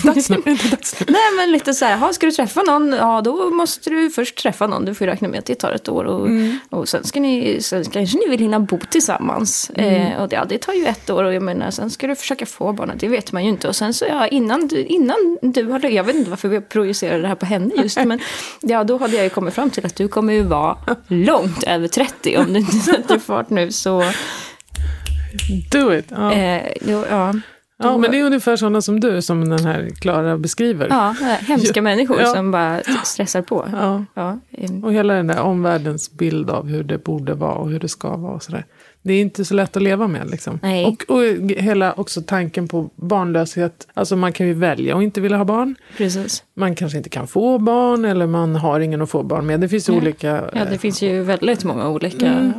[0.04, 1.06] dags nu, är det dags nu?
[1.10, 2.94] Nej men lite så här, "Ha, ska du träffa någon?
[2.94, 4.86] Ja då måste du först träffa någon.
[4.86, 6.04] Du får ju räkna med att det tar ett år.
[6.06, 6.60] Och, Mm.
[6.70, 9.72] och sen, ska ni, sen kanske ni vill hinna bo tillsammans.
[9.76, 9.96] Mm.
[10.12, 12.16] Eh, och det, ja, det tar ju ett år och jag menar sen ska du
[12.16, 13.00] försöka få barnet.
[13.00, 13.68] Det vet man ju inte.
[13.68, 17.20] Och sen så ja, innan du, innan du har jag vet inte varför jag projicerar
[17.22, 17.98] det här på henne just.
[18.06, 18.20] men
[18.62, 21.88] ja då hade jag ju kommit fram till att du kommer ju vara långt över
[21.88, 23.72] 30 om du inte sätter fart nu.
[23.72, 24.04] Så
[25.72, 26.06] Do it!
[26.10, 26.34] Ja.
[26.34, 27.34] eh, då, ja.
[27.78, 30.88] Ja, men det är ungefär sådana som du, som den här Klara beskriver.
[30.90, 31.16] Ja,
[31.48, 32.34] hemska människor Ja.
[32.34, 33.68] som bara stressar på.
[33.72, 34.06] Ja.
[34.14, 34.40] Ja,
[34.84, 38.18] Och hela den där omvärldens bild av hur det borde vara och hur det ska
[38.18, 38.34] vara.
[38.34, 38.66] Och sådär.
[39.08, 40.30] Det är inte så lätt att leva med.
[40.32, 40.60] Liksom.
[40.64, 40.86] Nej.
[40.86, 41.22] Och, och
[41.58, 43.88] hela också tanken på barnlöshet.
[43.94, 45.76] Alltså man kan ju välja att inte vilja ha barn.
[45.98, 46.44] precis.
[46.54, 49.60] Man kanske inte kan få barn eller man har ingen att få barn med.
[49.60, 50.00] Det finns ju Ja.
[50.00, 50.44] olika...
[50.54, 52.28] Ja, det finns ju väldigt många olika.
[52.28, 52.54] Mm.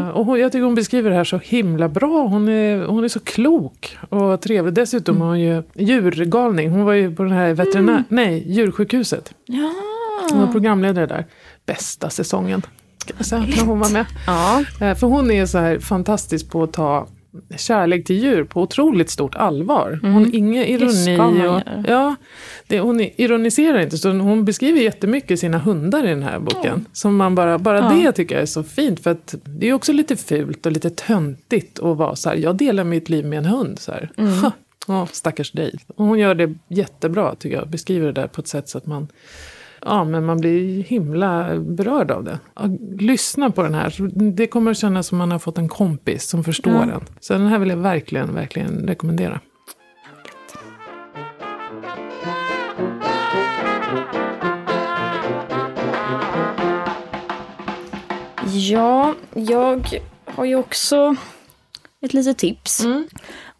[0.00, 2.26] Eh, och hon, jag tycker hon beskriver det här så himla bra.
[2.26, 4.74] Hon är, hon är så klok och trevlig.
[4.74, 6.70] Dessutom är hon ju djurgalning.
[6.70, 7.92] Hon var ju på den här veterinär...
[7.92, 8.04] Mm.
[8.08, 9.34] Nej, djursjukhuset.
[9.46, 9.72] Ja.
[10.30, 11.24] Hon var programledare där.
[11.66, 12.62] Bästa säsongen.
[13.04, 14.06] Ska jag säga, när hon var med.
[14.26, 14.64] Ja.
[14.80, 17.06] Eh, För hon är så här fantastisk på att ta
[17.56, 19.98] kärlek till djur på otroligt stort allvar.
[20.02, 20.28] Hon Mm.
[20.28, 20.38] Ska
[21.28, 21.46] ironi.
[21.48, 22.14] och, ja,
[22.66, 26.84] det, hon ironiserar inte, så hon beskriver jättemycket sina hundar i den här boken.
[26.92, 27.90] Som man bara, bara Ja.
[28.04, 30.90] det tycker jag är så fint, för att det är också lite fult och lite
[30.90, 33.78] töntigt att vara så här, jag delar mitt liv med en hund.
[33.78, 34.10] Så här.
[34.16, 34.32] Mm.
[34.32, 34.50] Ha,
[34.86, 35.74] Ja, stackars dig.
[35.96, 38.86] Och hon gör det jättebra tycker jag, beskriver det där på ett sätt så att
[38.86, 39.08] man
[39.84, 42.38] Ja, men man blir himla berörd av det.
[42.98, 43.94] Lyssna på den här.
[44.32, 46.82] Det kommer att kännas som man har fått en kompis som förstår Ja.
[46.82, 47.00] en.
[47.20, 49.40] Så den här vill jag verkligen, verkligen rekommendera.
[58.52, 61.16] Ja, jag har ju också
[62.00, 62.84] ett litet tips.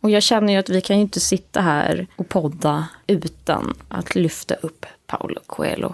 [0.00, 4.14] Och jag känner ju att vi kan ju inte sitta här och podda utan att
[4.14, 4.86] lyfta upp
[5.18, 5.92] Paulo Coelho.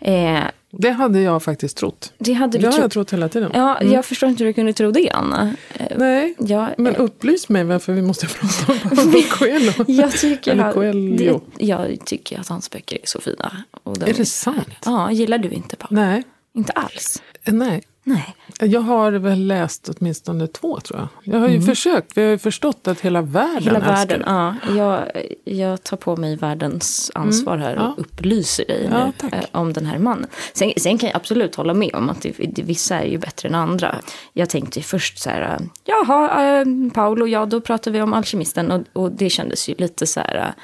[0.00, 2.12] Eh, Det hade jag faktiskt trott.
[2.18, 3.50] det hade du det har jag trott hela tiden.
[3.54, 3.92] Ja, Mm.
[3.92, 5.54] jag förstår inte hur du kunde tro det, Anna.
[5.74, 9.84] Eh, Nej, ja, men upplys mig varför vi måste prata om Paulo Coelho.
[9.88, 11.40] Jag tycker, Eller att, Coelho.
[11.56, 13.52] det, jag tycker att hans böcker är så fina.
[13.84, 14.68] Och de- Är det sant?
[14.84, 16.00] Ja, gillar du inte Paolo?
[16.00, 16.22] Nej.
[16.54, 17.22] Inte alls?
[17.44, 17.82] Nej.
[18.04, 18.34] Nej.
[18.60, 21.34] Jag har väl läst åtminstone två tror jag.
[21.34, 21.66] Jag har ju Mm.
[21.66, 24.24] försökt, vi har ju förstått att hela världen Hela älskar världen, det.
[24.26, 24.54] ja.
[24.76, 27.92] Jag, jag tar på mig världens ansvar här Mm, ja.
[27.92, 30.26] och upplyser dig Ja, nu eh, om den här mannen.
[30.52, 33.48] Sen, sen kan jag absolut hålla med om att det, det, vissa är ju bättre
[33.48, 33.96] än andra.
[34.32, 38.70] Jag tänkte först så här, eh, jaha, eh, Paolo, ja då pratar vi om alkemisten
[38.70, 40.54] och, och det kändes ju lite så här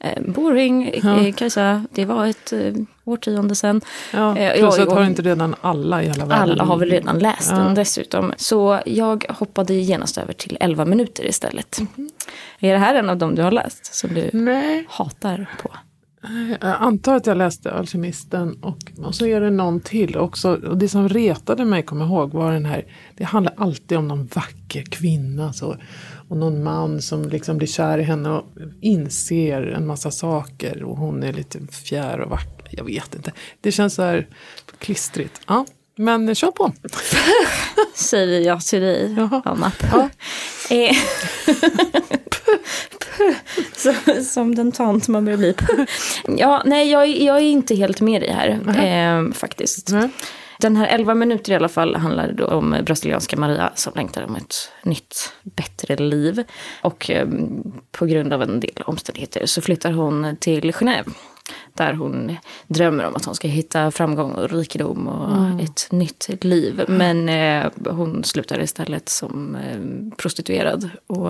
[0.00, 1.20] eh, boring, Ja.
[1.44, 1.84] eh, säga.
[1.92, 2.72] Det var ett eh,
[3.04, 3.80] årtionde sedan.
[4.12, 6.42] Ja, Eh, plus att har inte redan alla i hela världen...
[6.50, 7.58] alla har väl redan läst Ja.
[7.58, 8.32] den dessutom.
[8.36, 11.78] Så jag hoppade genast över till 11 minuter istället.
[12.58, 14.86] Är det här en av dem du har läst som du Nej.
[14.88, 15.70] hatar på?
[16.60, 20.54] Jag antar att jag läste Alkemisten och, och så är det någon till också.
[20.54, 22.84] Och det som retade mig, kommer ihåg, var den här,
[23.16, 25.76] det handlar alltid om någon vacker kvinna så,
[26.28, 28.44] och någon man som liksom blir kär i henne och
[28.80, 32.61] inser en massa saker och hon är lite fjär och vacker.
[32.76, 33.32] Jag vet inte.
[33.60, 34.28] Det känns så här
[34.78, 35.40] klistrigt.
[35.46, 36.72] Ja, men kör på.
[37.94, 39.72] Säger jag till dig, Anna.
[40.70, 40.96] Eh,
[43.76, 45.54] som, som den tant man börjar bli.
[46.38, 48.48] ja, nej, jag, jag är inte helt med dig här,
[48.84, 49.92] eh, faktiskt.
[50.58, 54.36] Den här 11 minuter i alla fall handlar då om brasilianska Maria som längtar om
[54.36, 56.44] ett nytt, bättre liv.
[56.82, 57.28] Och eh,
[57.90, 61.12] på grund av en del omständigheter så flyttar hon till Genève.
[61.74, 65.58] Där hon drömmer om att hon ska hitta framgång och rikedom och Mm.
[65.58, 66.82] ett nytt liv.
[66.88, 71.26] Men eh, hon slutar istället som eh, prostituerad och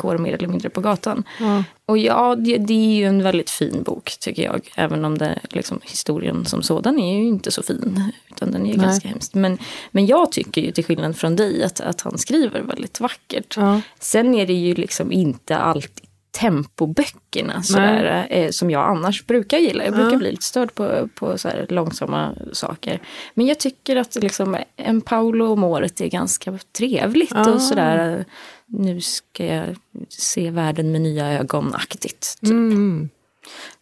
[0.00, 1.24] går mer eller mindre på gatan.
[1.40, 1.64] Ja.
[1.86, 4.68] Och ja, det, det är ju en väldigt fin bok tycker jag.
[4.76, 8.12] Även om det, liksom, historien som sådan är ju inte så fin.
[8.30, 8.86] Utan den är ju Nej.
[8.86, 9.34] ganska hemskt.
[9.34, 9.58] Men,
[9.90, 13.58] men jag tycker ju till skillnad från dig att, att han skriver väldigt vackert.
[14.00, 16.05] Sen är det ju liksom inte alltid
[16.40, 19.84] tempoböckerna sådär, eh, som jag annars brukar gilla.
[19.84, 20.18] Jag brukar Ja.
[20.18, 23.00] bli lite störd på, på så långsamma saker.
[23.34, 27.30] Men jag tycker att liksom, en Paolo om året är ganska trevligt.
[27.34, 27.50] Ja.
[27.50, 28.24] Och sådär, eh,
[28.66, 29.76] nu ska jag
[30.08, 32.40] se världen med nya ögon-aktigt.
[32.40, 32.50] Typ.
[32.50, 33.08] Mm.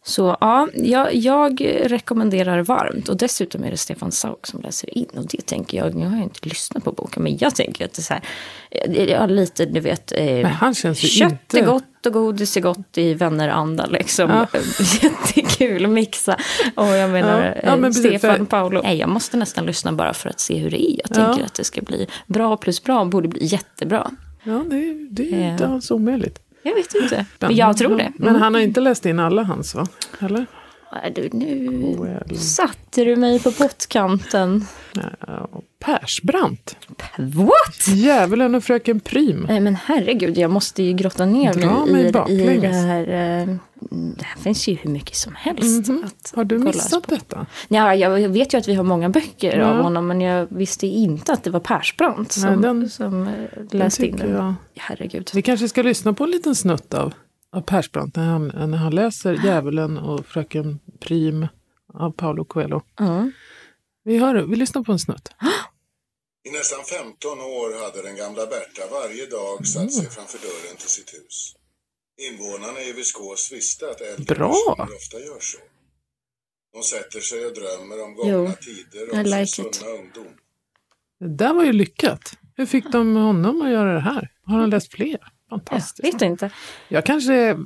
[0.03, 3.09] Så ja, jag, jag rekommenderar varmt.
[3.09, 5.05] Och dessutom är det Stefan Sauk som läser in.
[5.15, 7.93] Och det tänker jag, nu har jag inte lyssnat på boken, men jag tänker att
[7.93, 8.23] det är så här,
[8.71, 10.51] eh, ja, lite du vet, eh,
[10.93, 14.29] kött inte- är gott och godis är gott i vänner-anda liksom.
[14.29, 14.47] Ja.
[15.01, 16.37] Jättekul att mixa.
[16.75, 18.81] Och jag menar, Ja, eh, men precis, Stefan för- Paolo.
[18.83, 20.99] Nej, jag måste nästan lyssna bara för att se hur det är.
[21.09, 21.25] Jag Ja.
[21.27, 24.11] tänker att det ska bli bra plus bra, borde bli jättebra.
[24.43, 25.51] Ja, det, det är Eh.
[25.51, 26.39] inte alls omöjligt.
[26.67, 28.11] Jag vet inte, men jag tror det.
[28.15, 28.41] Men Mm.
[28.41, 29.85] han har inte läst in alla hans va?
[30.19, 30.45] Eller?
[31.15, 34.65] Du, nu satte du mig på pottkanten.
[35.79, 36.75] Persbrandt.
[37.17, 37.87] What?
[37.87, 39.45] Djävulen och fröken Prym.
[39.49, 43.01] Nej men herregud, jag måste ju grotta ner Dra mig, mig i, i det här.
[43.41, 43.55] eh,
[44.17, 45.87] Det här finns ju hur mycket som helst.
[45.89, 46.03] Mhm.
[46.05, 47.15] Att Har du missat på.
[47.15, 47.45] detta?
[47.67, 49.65] Ja, jag vet ju att vi har många böcker Ja.
[49.65, 53.33] av honom men jag visste inte att det var Persbrandt som, Nej, den- som eh,
[53.71, 54.35] läste in tycker den.
[54.35, 55.29] jag- Herregud.
[55.33, 57.13] Vi kanske ska lyssna på en liten snutt av,
[57.55, 61.47] av Persbrandt när han, när han läser Djävulen och fröken Prym
[61.93, 62.81] av Paolo Coelho.
[64.03, 65.29] Vi, hör, vi lyssnar på en snutt.
[66.47, 70.89] I nästan 15 år hade den gamla Berta varje dag satt sig framför dörren till
[70.89, 71.55] sitt hus.
[72.29, 74.49] Invånarna i Viskås visste att äldre Bra.
[74.53, 75.57] personer ofta gör så.
[76.73, 79.75] De sätter sig och drömmer om gångna Jo, tider I och sin like it.
[79.75, 80.33] svunna ungdom.
[81.19, 82.33] Det där var ju lyckat.
[82.55, 84.31] Hur fick de honom att göra det här?
[84.43, 85.19] Har han läst fler?
[85.59, 85.99] Fantastiskt.
[86.03, 86.49] Jag vet inte.
[86.87, 87.57] Jag kanske...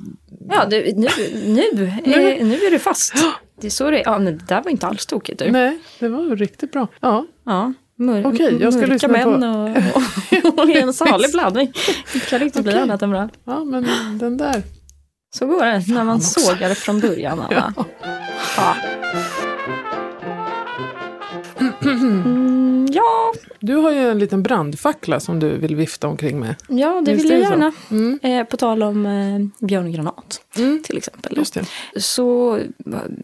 [0.48, 1.08] Ja, du, nu,
[1.46, 3.14] nu, eh, nu är du fast.
[3.60, 5.38] Det är så det Ja, men det där var inte alls tokigt.
[5.38, 5.50] Du.
[5.50, 6.86] Nej, det var riktigt bra.
[7.00, 7.26] Ja.
[7.46, 11.72] Ja, mör, Okej, jag ska lyssna män på- och, och en salig blandning.
[12.12, 13.28] Det kan inte bli annat än bra.
[13.44, 13.86] Ja, men
[14.18, 14.62] den där.
[15.36, 17.74] Så går det när man sågar från början, Anna.
[18.56, 18.76] Ja.
[18.82, 18.99] Mm,
[23.60, 26.54] Du har ju en liten brandfackla som du vill vifta omkring med.
[26.68, 27.72] ja, det Visst vill jag gärna.
[28.22, 30.40] Eh, på tal om eh, björngranat,
[30.84, 31.36] till exempel.
[31.36, 31.64] Just det.
[32.00, 32.64] Så eh,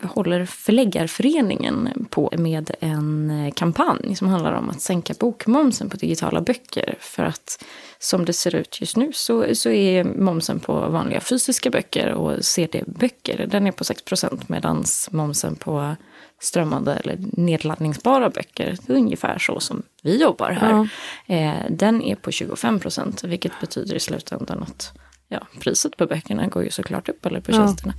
[0.02, 6.40] håller Förläggarföreningen på med en eh, kampanj som handlar om att sänka bokmomsen på digitala
[6.40, 6.94] böcker.
[7.00, 7.64] För att
[7.98, 12.44] som det ser ut just nu så, så är momsen på vanliga fysiska böcker och
[12.44, 14.02] CD-böcker, den är på 6
[14.46, 15.96] medan momsen på
[16.40, 20.88] strömmande eller nedladdningsbara böcker, det är ungefär så som vi jobbar här.
[21.26, 24.92] Eh, den är på 25 procent, vilket betyder i slutändan att
[25.28, 27.56] ja, priset på böckerna går ju såklart upp, eller på Ja.
[27.56, 27.94] tjänsterna.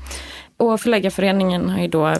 [0.57, 2.13] Och Förläggarföreningen har ju då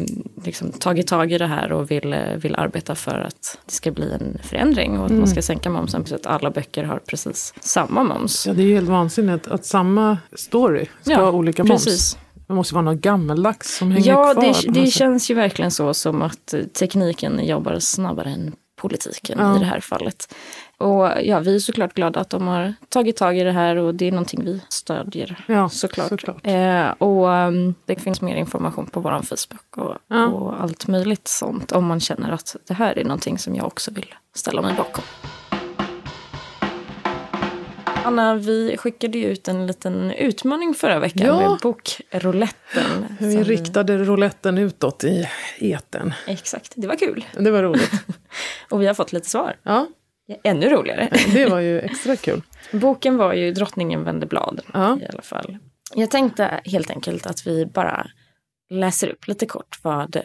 [0.46, 3.92] liksom tagit tag i det här och vill, eh, vill arbeta för att det ska
[3.92, 5.20] bli en förändring och att Mm.
[5.20, 8.48] man ska sänka momsen så att alla böcker har precis samma moms.
[8.48, 11.86] Ja, det är ju helt vansinnigt att samma story ska Ja, ha olika moms.
[11.86, 12.18] precis.
[12.48, 14.44] Det måste vara något gammaldags som hänger Ja, kvar.
[14.44, 14.94] det, på det sätt.
[14.94, 19.56] känns ju verkligen så som att tekniken jobbar snabbare än politiken Ja.
[19.56, 20.34] i det här fallet.
[20.78, 23.96] Och ja, vi är såklart glada att de har tagit tag i det här och
[23.96, 26.10] det är någonting vi stödjer Ja, såklart.
[26.10, 26.48] såklart.
[26.48, 30.26] Eh, och um, det finns mer information på vår Facebook och, Ja.
[30.28, 33.92] och allt möjligt sånt om man känner att det här är någonting som jag också
[33.92, 35.04] vill ställa mig bakom.
[38.08, 41.50] Anna, vi skickade ju ut en liten utmaning förra veckan Ja.
[41.50, 43.06] med bokrouletten.
[43.20, 45.28] Vi som- riktade rouletten utåt i
[45.60, 46.14] eten.
[46.28, 47.26] Exakt, det var kul.
[47.40, 47.92] Det var roligt.
[48.70, 49.56] Och vi har fått lite svar.
[49.64, 49.88] Ja,
[50.44, 51.10] Ännu roligare.
[51.34, 52.42] det var ju extra kul.
[52.72, 55.00] Boken var ju Drottningen vände blad Ja.
[55.02, 55.58] i alla fall.
[55.96, 58.08] Jag tänkte helt enkelt att vi bara
[58.70, 60.16] läser upp lite kort vad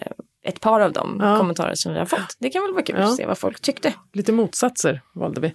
[0.44, 1.38] ett par av de Ja.
[1.38, 2.36] kommentarer som vi har fått.
[2.38, 3.94] Det kan väl vara kul att se vad folk tyckte.
[4.12, 5.54] Lite motsatser valde vi.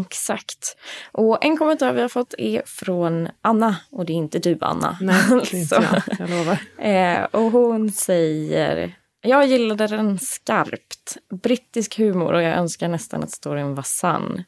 [0.00, 0.76] Exakt.
[1.12, 4.98] Och en kommentar vi har fått är från Anna och det är inte du Anna.
[5.00, 6.02] Nej, det är inte Alltså.
[6.06, 6.18] jag.
[6.18, 6.58] Jag lovar.
[6.78, 11.16] Eh, och hon säger Jag gillade den skarpt.
[11.42, 14.44] Brittisk humor och jag önskar nästan att storyn var sann.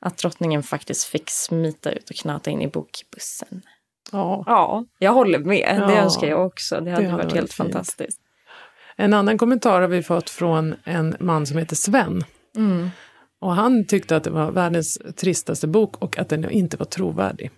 [0.00, 3.62] Att drottningen faktiskt fick smita ut och knata in i bokbussen.
[4.12, 4.44] Ja.
[4.46, 5.68] Ja, jag håller med.
[5.88, 6.02] Det Ja.
[6.02, 6.80] önskar jag också.
[6.80, 7.72] Det hade, hade varit varit helt fint.
[7.72, 8.20] fantastiskt.
[8.96, 12.24] En annan kommentar har vi fått från en man som heter Sven.
[12.56, 12.90] Mm.
[13.40, 17.50] Och han tyckte att det var världens tristaste bok och att den inte var trovärdig.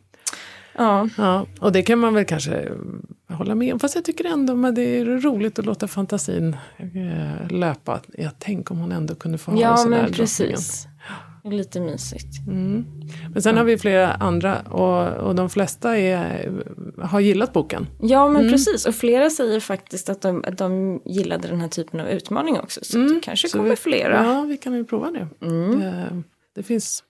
[0.79, 1.09] Ja.
[1.17, 3.81] Ja, och det kan man väl kanske eh, hålla med om.
[3.81, 8.01] Fast jag tycker ändå att det är roligt att låta fantasin eh, löpa.
[8.19, 10.53] Ja, tänk om hon ändå kunde få ha det Ja, sådär, men drottningen.
[10.55, 10.87] precis.
[11.43, 12.39] Det är lite mysigt.
[12.49, 12.85] Mm.
[13.33, 16.51] Men sen har vi flera andra och, och de flesta är,
[17.03, 17.87] har gillat boken.
[18.01, 18.53] Ja, men Mm.
[18.53, 18.87] precis.
[18.87, 22.81] Och flera säger faktiskt att de, att de gillade den här typen av utmaning också.
[22.85, 23.51] Så det kanske Mm.
[23.51, 24.25] Så kommer vi, flera.
[24.25, 25.29] Ja, vi kan ju prova det.
[25.47, 25.81] Mm.
[25.81, 26.23] det.
[26.55, 27.05] Det finns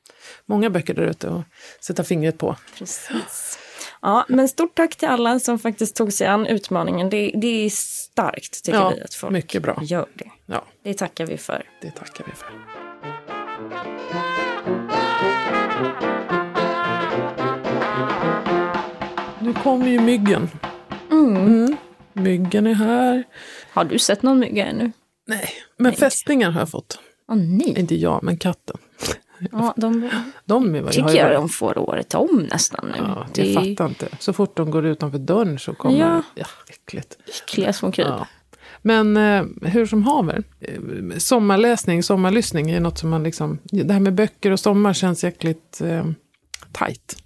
[0.47, 1.45] många böcker där ute att
[1.85, 2.57] sätta fingret på.
[2.78, 3.59] Precis.
[4.03, 7.11] Ja, men stort tack till alla som faktiskt tog sig an utmaningen.
[7.11, 9.78] Det, det är starkt tycker Ja, vi att folk mycket bra.
[9.83, 10.30] gör det.
[10.47, 11.62] Ja, Det tackar vi för.
[11.83, 12.49] det tackar vi för.
[19.53, 20.48] Nu kommer ju myggen.
[21.11, 21.76] Mm.
[22.12, 23.24] Myggen är här.
[23.72, 24.92] Har du sett någon mygga ännu?
[25.26, 26.98] Nej, men fästingar har jag fått.
[27.28, 27.74] Åh nej.
[27.78, 28.76] Inte jag, men katten.
[29.53, 30.11] Ja, de
[30.44, 32.94] De är, tycker jag varit- de får året om nästan nu.
[32.98, 34.09] Ja, det jag är fattar inte.
[34.18, 35.98] Så fort de går utanför dörren så kommer...
[35.98, 36.22] Ja.
[36.34, 37.16] Ja, äckligt.
[37.44, 38.07] äckliga små kryp.
[38.09, 38.26] Ja.
[38.82, 40.80] Men eh, hur som haver, eh,
[41.18, 43.59] sommarläsning, sommarlyssning är något som man liksom...
[43.62, 46.05] Det här med böcker och sommar känns jäkligt eh,
[46.72, 47.16] tajt.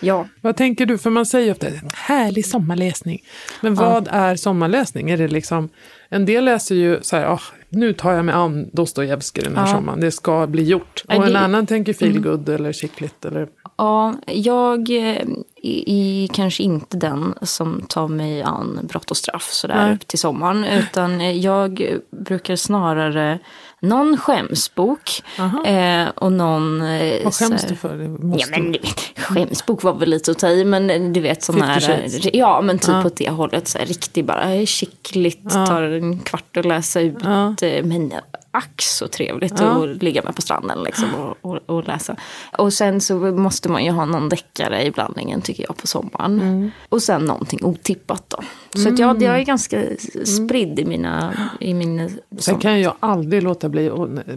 [0.00, 0.26] Ja.
[0.40, 0.98] Vad tänker du?
[0.98, 3.22] För man säger ju ofta härlig sommarläsning.
[3.60, 5.10] Men vad är sommarläsning?
[5.10, 5.68] Är det liksom...
[6.08, 9.66] En del läser ju så här, "Ah, nu tar jag mig an Dostojevskij den här
[9.66, 9.72] Ja.
[9.74, 11.04] sommaren, det ska bli gjort.
[11.08, 13.48] Ja, Och en det- annan tänker feel good eller chickligt eller...
[13.78, 15.16] Ja, jag eh,
[15.62, 19.94] är, är kanske inte den som tar mig an brott och straff sådär Nej.
[19.94, 20.64] upp till sommaren.
[20.64, 23.38] Utan eh, jag brukar snarare
[23.80, 25.22] någon skämsbok
[25.66, 26.82] eh, och någon...
[26.82, 27.96] Eh, Vad skäms här- du för?
[27.96, 28.50] Det Ja, måste...
[28.50, 31.62] men du vet, skämsbok var väl lite att ta i, men eh, du vet sån
[31.62, 32.08] här...
[32.32, 33.06] Ja, men typ Ja.
[33.06, 33.68] åt det hållet.
[33.68, 35.66] Så här, riktigt bara eh, skickligt, Ja.
[35.66, 37.14] tar en kvart att läsa ut.
[37.24, 37.54] Ja.
[37.62, 38.12] eh, Men
[38.56, 39.84] ack så trevligt Ja.
[39.84, 42.16] att ligga med på stranden liksom, och, och, och läsa.
[42.58, 46.40] Och sen så måste man ju ha någon deckare i blandningen tycker jag på sommaren.
[46.40, 46.70] Mm.
[46.88, 48.38] Och sen någonting otippat då.
[48.82, 49.82] Så att jag, jag är ganska
[50.24, 51.34] spridd i mina...
[51.60, 53.90] I min, Sen kan jag aldrig låta bli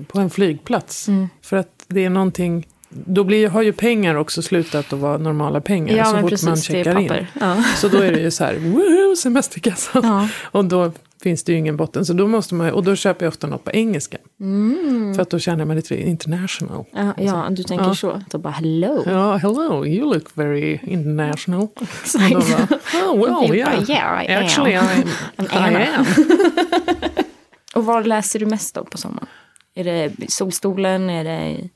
[0.08, 1.08] på en flygplats.
[1.08, 1.30] Mm.
[1.42, 2.68] För att det är någonting...
[2.90, 6.48] Då blir, har ju pengar också slutat att vara normala pengar Ja, så fort precis,
[6.48, 7.28] man checkar in.
[7.40, 7.64] Ja.
[7.76, 10.02] Så då är det ju så här, woohoo, semesterkassan.
[10.04, 10.28] Ja.
[10.52, 10.92] Och då
[11.24, 12.06] finns det ju ingen botten.
[12.06, 14.18] Så då måste man, och då köper jag ofta något på engelska.
[14.40, 15.14] Mm.
[15.16, 16.86] För att då känner jag mig lite international.
[16.92, 17.96] Ja, ja, du tänker Ja.
[17.96, 18.22] så.
[18.30, 19.04] Då bara hello.
[19.06, 21.68] Ja, hello, you look very international.
[21.82, 22.36] Exakt.
[22.36, 23.90] Och då bara, oh well, yeah.
[23.90, 24.44] yeah, I am.
[24.44, 26.06] Actually, I'm, I'm I am.
[27.76, 29.28] Och vad läser du mest då på sommaren?
[29.76, 31.10] Är det Solstolen?
[31.10, 31.70] Är det...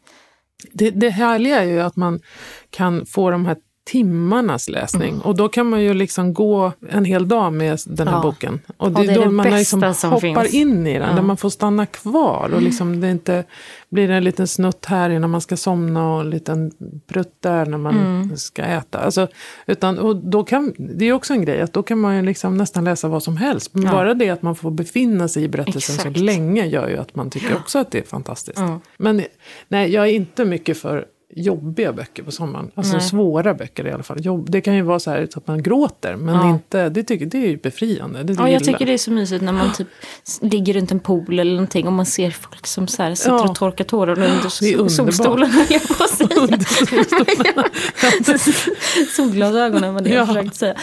[0.72, 2.20] Det, det härliga är ju att man
[2.70, 5.10] kan få de här timmarnas läsning.
[5.10, 5.22] Mm.
[5.22, 8.22] Och då kan man ju liksom gå en hel dag med den här Ja.
[8.22, 8.60] boken.
[8.78, 10.54] Och det är det är då det man liksom som hoppar finns.
[10.54, 11.16] in i den, Ja.
[11.16, 12.52] där man får stanna kvar.
[12.56, 13.44] Och liksom det inte
[13.90, 16.72] blir en liten snutt här innan man ska somna och en liten
[17.08, 18.38] prutt där när man Mm.
[18.38, 19.00] ska äta.
[19.00, 19.28] Alltså,
[19.66, 22.58] utan, och då kan, det är också en grej, att då kan man ju liksom
[22.58, 23.70] nästan läsa vad som helst.
[23.74, 23.92] Men Ja.
[23.92, 26.18] bara det att man får befinna sig i berättelsen Exakt.
[26.18, 28.60] så länge gör ju att man tycker också att det är fantastiskt.
[28.98, 29.24] Men
[29.68, 31.06] nej, jag är inte mycket för
[31.36, 32.72] jobbiga böcker på sommaren.
[32.76, 33.02] Alltså Nej.
[33.02, 34.26] svåra böcker i alla fall.
[34.26, 36.50] Jobb, det kan ju vara så här så att man gråter, men Ja.
[36.50, 38.24] inte, det, tycker, det är ju befriande.
[38.24, 39.88] Det Ja, jag tycker det är så mysigt när man typ
[40.42, 43.50] ligger runt en pool eller någonting och man ser folk som så här sitter Ja.
[43.50, 44.50] och torkar tårar under
[44.90, 45.52] solstolen.
[45.52, 47.64] höll jag på att säga.
[49.16, 50.26] Solglasögonen var det jag Ja.
[50.28, 50.76] försökte säga.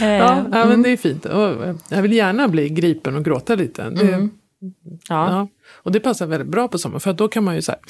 [0.00, 0.82] Ja, ja, men mm.
[0.82, 1.24] det är fint.
[1.24, 3.90] Och, eh, jag vill gärna bli gripen och gråta lite.
[3.90, 4.30] Det, Mm.
[5.08, 5.48] Ja.
[5.82, 7.80] Och det passar väldigt bra på sommaren för då kan man ju så här,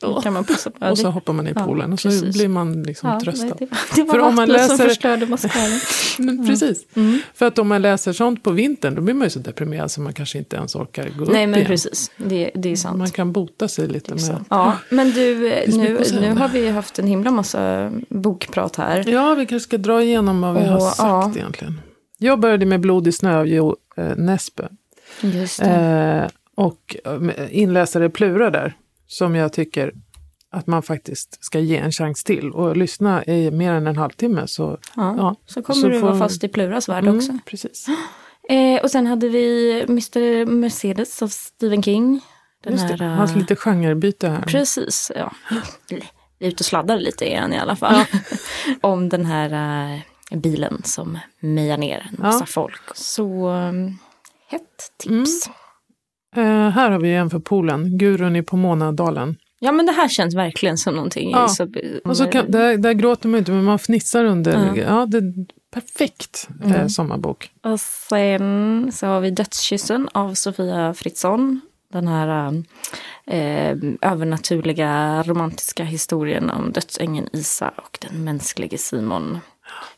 [0.00, 0.86] Då kan man passa på.
[0.90, 2.36] och så hoppar man i Ja, poolen och så precis.
[2.36, 3.46] blir man liksom Ja, tröstad.
[3.58, 5.80] det det var för om man vattnet som läser, förstörde mascaran.
[6.18, 6.86] Men Precis.
[7.34, 10.00] För att om man läser sånt på vintern då blir man ju så deprimerad så
[10.00, 11.66] man kanske inte ens orkar gå upp Nej, men igen.
[11.66, 12.10] precis.
[12.16, 12.98] Det, det är sant.
[12.98, 14.44] Man kan bota sig lite med...
[14.50, 15.34] Ja, men du,
[15.66, 19.04] nu, nu har vi haft en himla massa bokprat här.
[19.08, 21.32] Ja, vi kanske ska dra igenom vad vi har Och, sagt ja.
[21.36, 21.80] egentligen.
[22.18, 24.64] Jag började med Blod i snö av Jo eh, Nesbø.
[25.20, 25.66] Just det.
[25.66, 26.30] Eh,
[26.64, 28.74] och eh, inläsare Plura där,
[29.06, 29.92] som jag tycker
[30.50, 32.50] att man faktiskt ska ge en chans till.
[32.50, 36.44] Och lyssna i mer än en halvtimme så, Ja, så kommer du får- vara fast
[36.44, 37.38] i Pluras värld Mm, också.
[37.46, 37.86] Precis.
[38.48, 42.20] Eh, och sen hade vi Mr Mercedes av Stephen King.
[42.64, 44.42] Den Just det, här, eh, hans lite genrebyte här.
[44.42, 45.32] Precis, ja.
[46.38, 48.04] Ute och sladdar lite igen i alla fall.
[48.80, 49.52] Om den här
[50.30, 52.46] eh, bilen som mejar ner en massa Ja.
[52.46, 52.80] folk.
[52.94, 53.98] Så um,
[54.48, 55.50] hett tips.
[56.36, 59.36] Eh, här har vi en för poolen, Gurun i Pomona-dalen.
[59.58, 61.30] Ja men det här känns verkligen som någonting.
[61.30, 61.48] Ja.
[61.48, 61.68] Så,
[62.04, 64.52] Och så kan, där, där gråter man inte, men man fnissar under.
[64.76, 64.82] Ja.
[64.88, 65.22] Ja, det
[65.74, 66.88] perfekt eh, Mm.
[66.88, 67.50] sommarbok.
[67.64, 71.60] Och sen så har vi Dödskyssen av Sofia Fritzson.
[71.92, 72.62] Den här
[73.26, 79.38] eh, övernaturliga romantiska historien om dödsängeln Isa och den mänskliga Simon.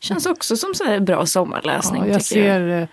[0.01, 2.03] Känns också som så bra sommarläsning.
[2.07, 2.89] Ja, jag tycker jag.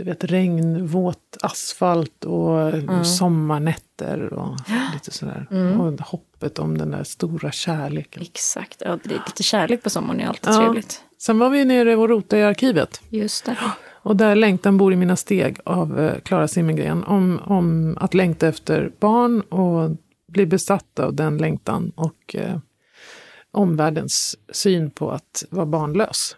[0.00, 3.04] Eh, du vet, regn, våt asfalt och eh, Mm.
[3.04, 4.56] sommarnätter och
[4.94, 5.46] lite sådär.
[5.50, 5.80] Mm.
[5.80, 8.22] Och hoppet om den där stora kärleken.
[8.22, 10.56] Exakt, ja, lite kärlek på sommaren är alltid Ja.
[10.58, 11.02] trevligt.
[11.18, 13.00] Sen var vi nere och rotade i arkivet.
[13.08, 13.56] Just det.
[14.02, 17.04] Och där Längtan bor i mina steg av eh, Klara Simmengren.
[17.04, 19.90] Om, om att längta efter barn och
[20.28, 21.92] bli besatt av den längtan.
[21.96, 22.58] Och eh,
[23.52, 26.36] omvärldens syn på att vara barnlös.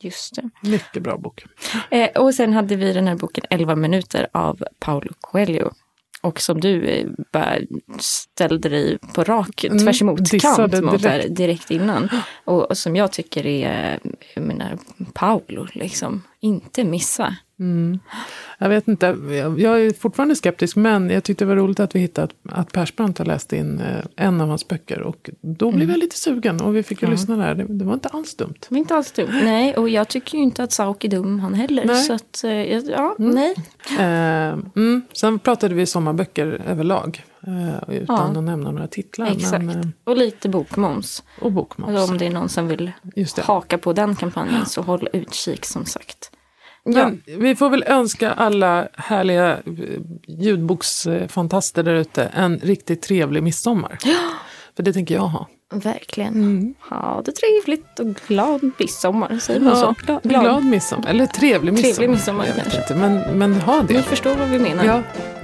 [0.00, 0.50] Just det.
[0.68, 1.44] Mycket bra bok.
[1.90, 5.70] Eh, och sen hade vi den här boken 11 minuter av Paulo Coelho.
[6.22, 7.58] Och som du eh, bara
[7.98, 11.36] ställde dig på rak, Mm, tvärs emot kant dissade mot direkt.
[11.36, 11.70] direkt.
[11.70, 12.08] innan.
[12.44, 13.98] Och, och som jag tycker är,
[14.34, 14.78] jag menar,
[15.14, 17.36] Paulo, liksom, inte missa.
[17.60, 17.98] Mm.
[18.58, 19.06] Jag vet inte,
[19.58, 23.18] jag är fortfarande skeptisk men jag tyckte det var roligt att vi hittade att, Persbrandt
[23.18, 25.90] har läst in eh, en av hans böcker och då blev Mm.
[25.90, 27.12] jag lite sugen och vi fick ju Ja.
[27.12, 27.54] lyssna där.
[27.54, 28.54] Det, det var inte alls dumt.
[28.60, 29.40] Det var inte alls dumt.
[29.44, 31.84] Nej, och jag tycker ju inte att Sauk är dum han heller.
[31.84, 32.02] Nej.
[32.02, 33.54] Så att, eh, ja, nej.
[33.98, 35.02] Eh, mm.
[35.12, 37.24] Sen pratade vi sommarböcker överlag
[37.88, 38.22] utan Ja.
[38.38, 39.26] att nämna några titlar.
[39.26, 39.64] Exakt.
[39.64, 41.22] Men, eh, Och lite bokmoms.
[41.40, 41.96] och bokmoms.
[41.98, 42.92] Alltså om det är någon som vill
[43.38, 46.30] haka på den kampanjen så håll utkik som sagt.
[46.84, 46.92] Ja.
[46.92, 49.62] Men vi får väl önska alla härliga eh,
[50.26, 53.98] ljudboksfantaster där ute en riktigt trevlig midsommar.
[54.76, 55.46] För det tänker jag ha.
[55.72, 56.74] Verkligen.
[56.90, 59.38] Ha det trevligt och glad midsommar.
[59.38, 60.04] Säger man Ja, så?
[60.06, 61.08] glad, glad midsommar.
[61.08, 61.94] Eller trevlig midsommar.
[61.94, 62.80] Trevlig midsommar Jag vet kanske.
[62.80, 63.94] inte, men, men ha det.
[63.94, 64.84] Ni förstår vad vi menar.
[64.84, 65.02] Ja.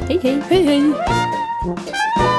[0.09, 0.42] Hej hej.
[0.49, 0.92] Hej hej.
[1.64, 2.34] Música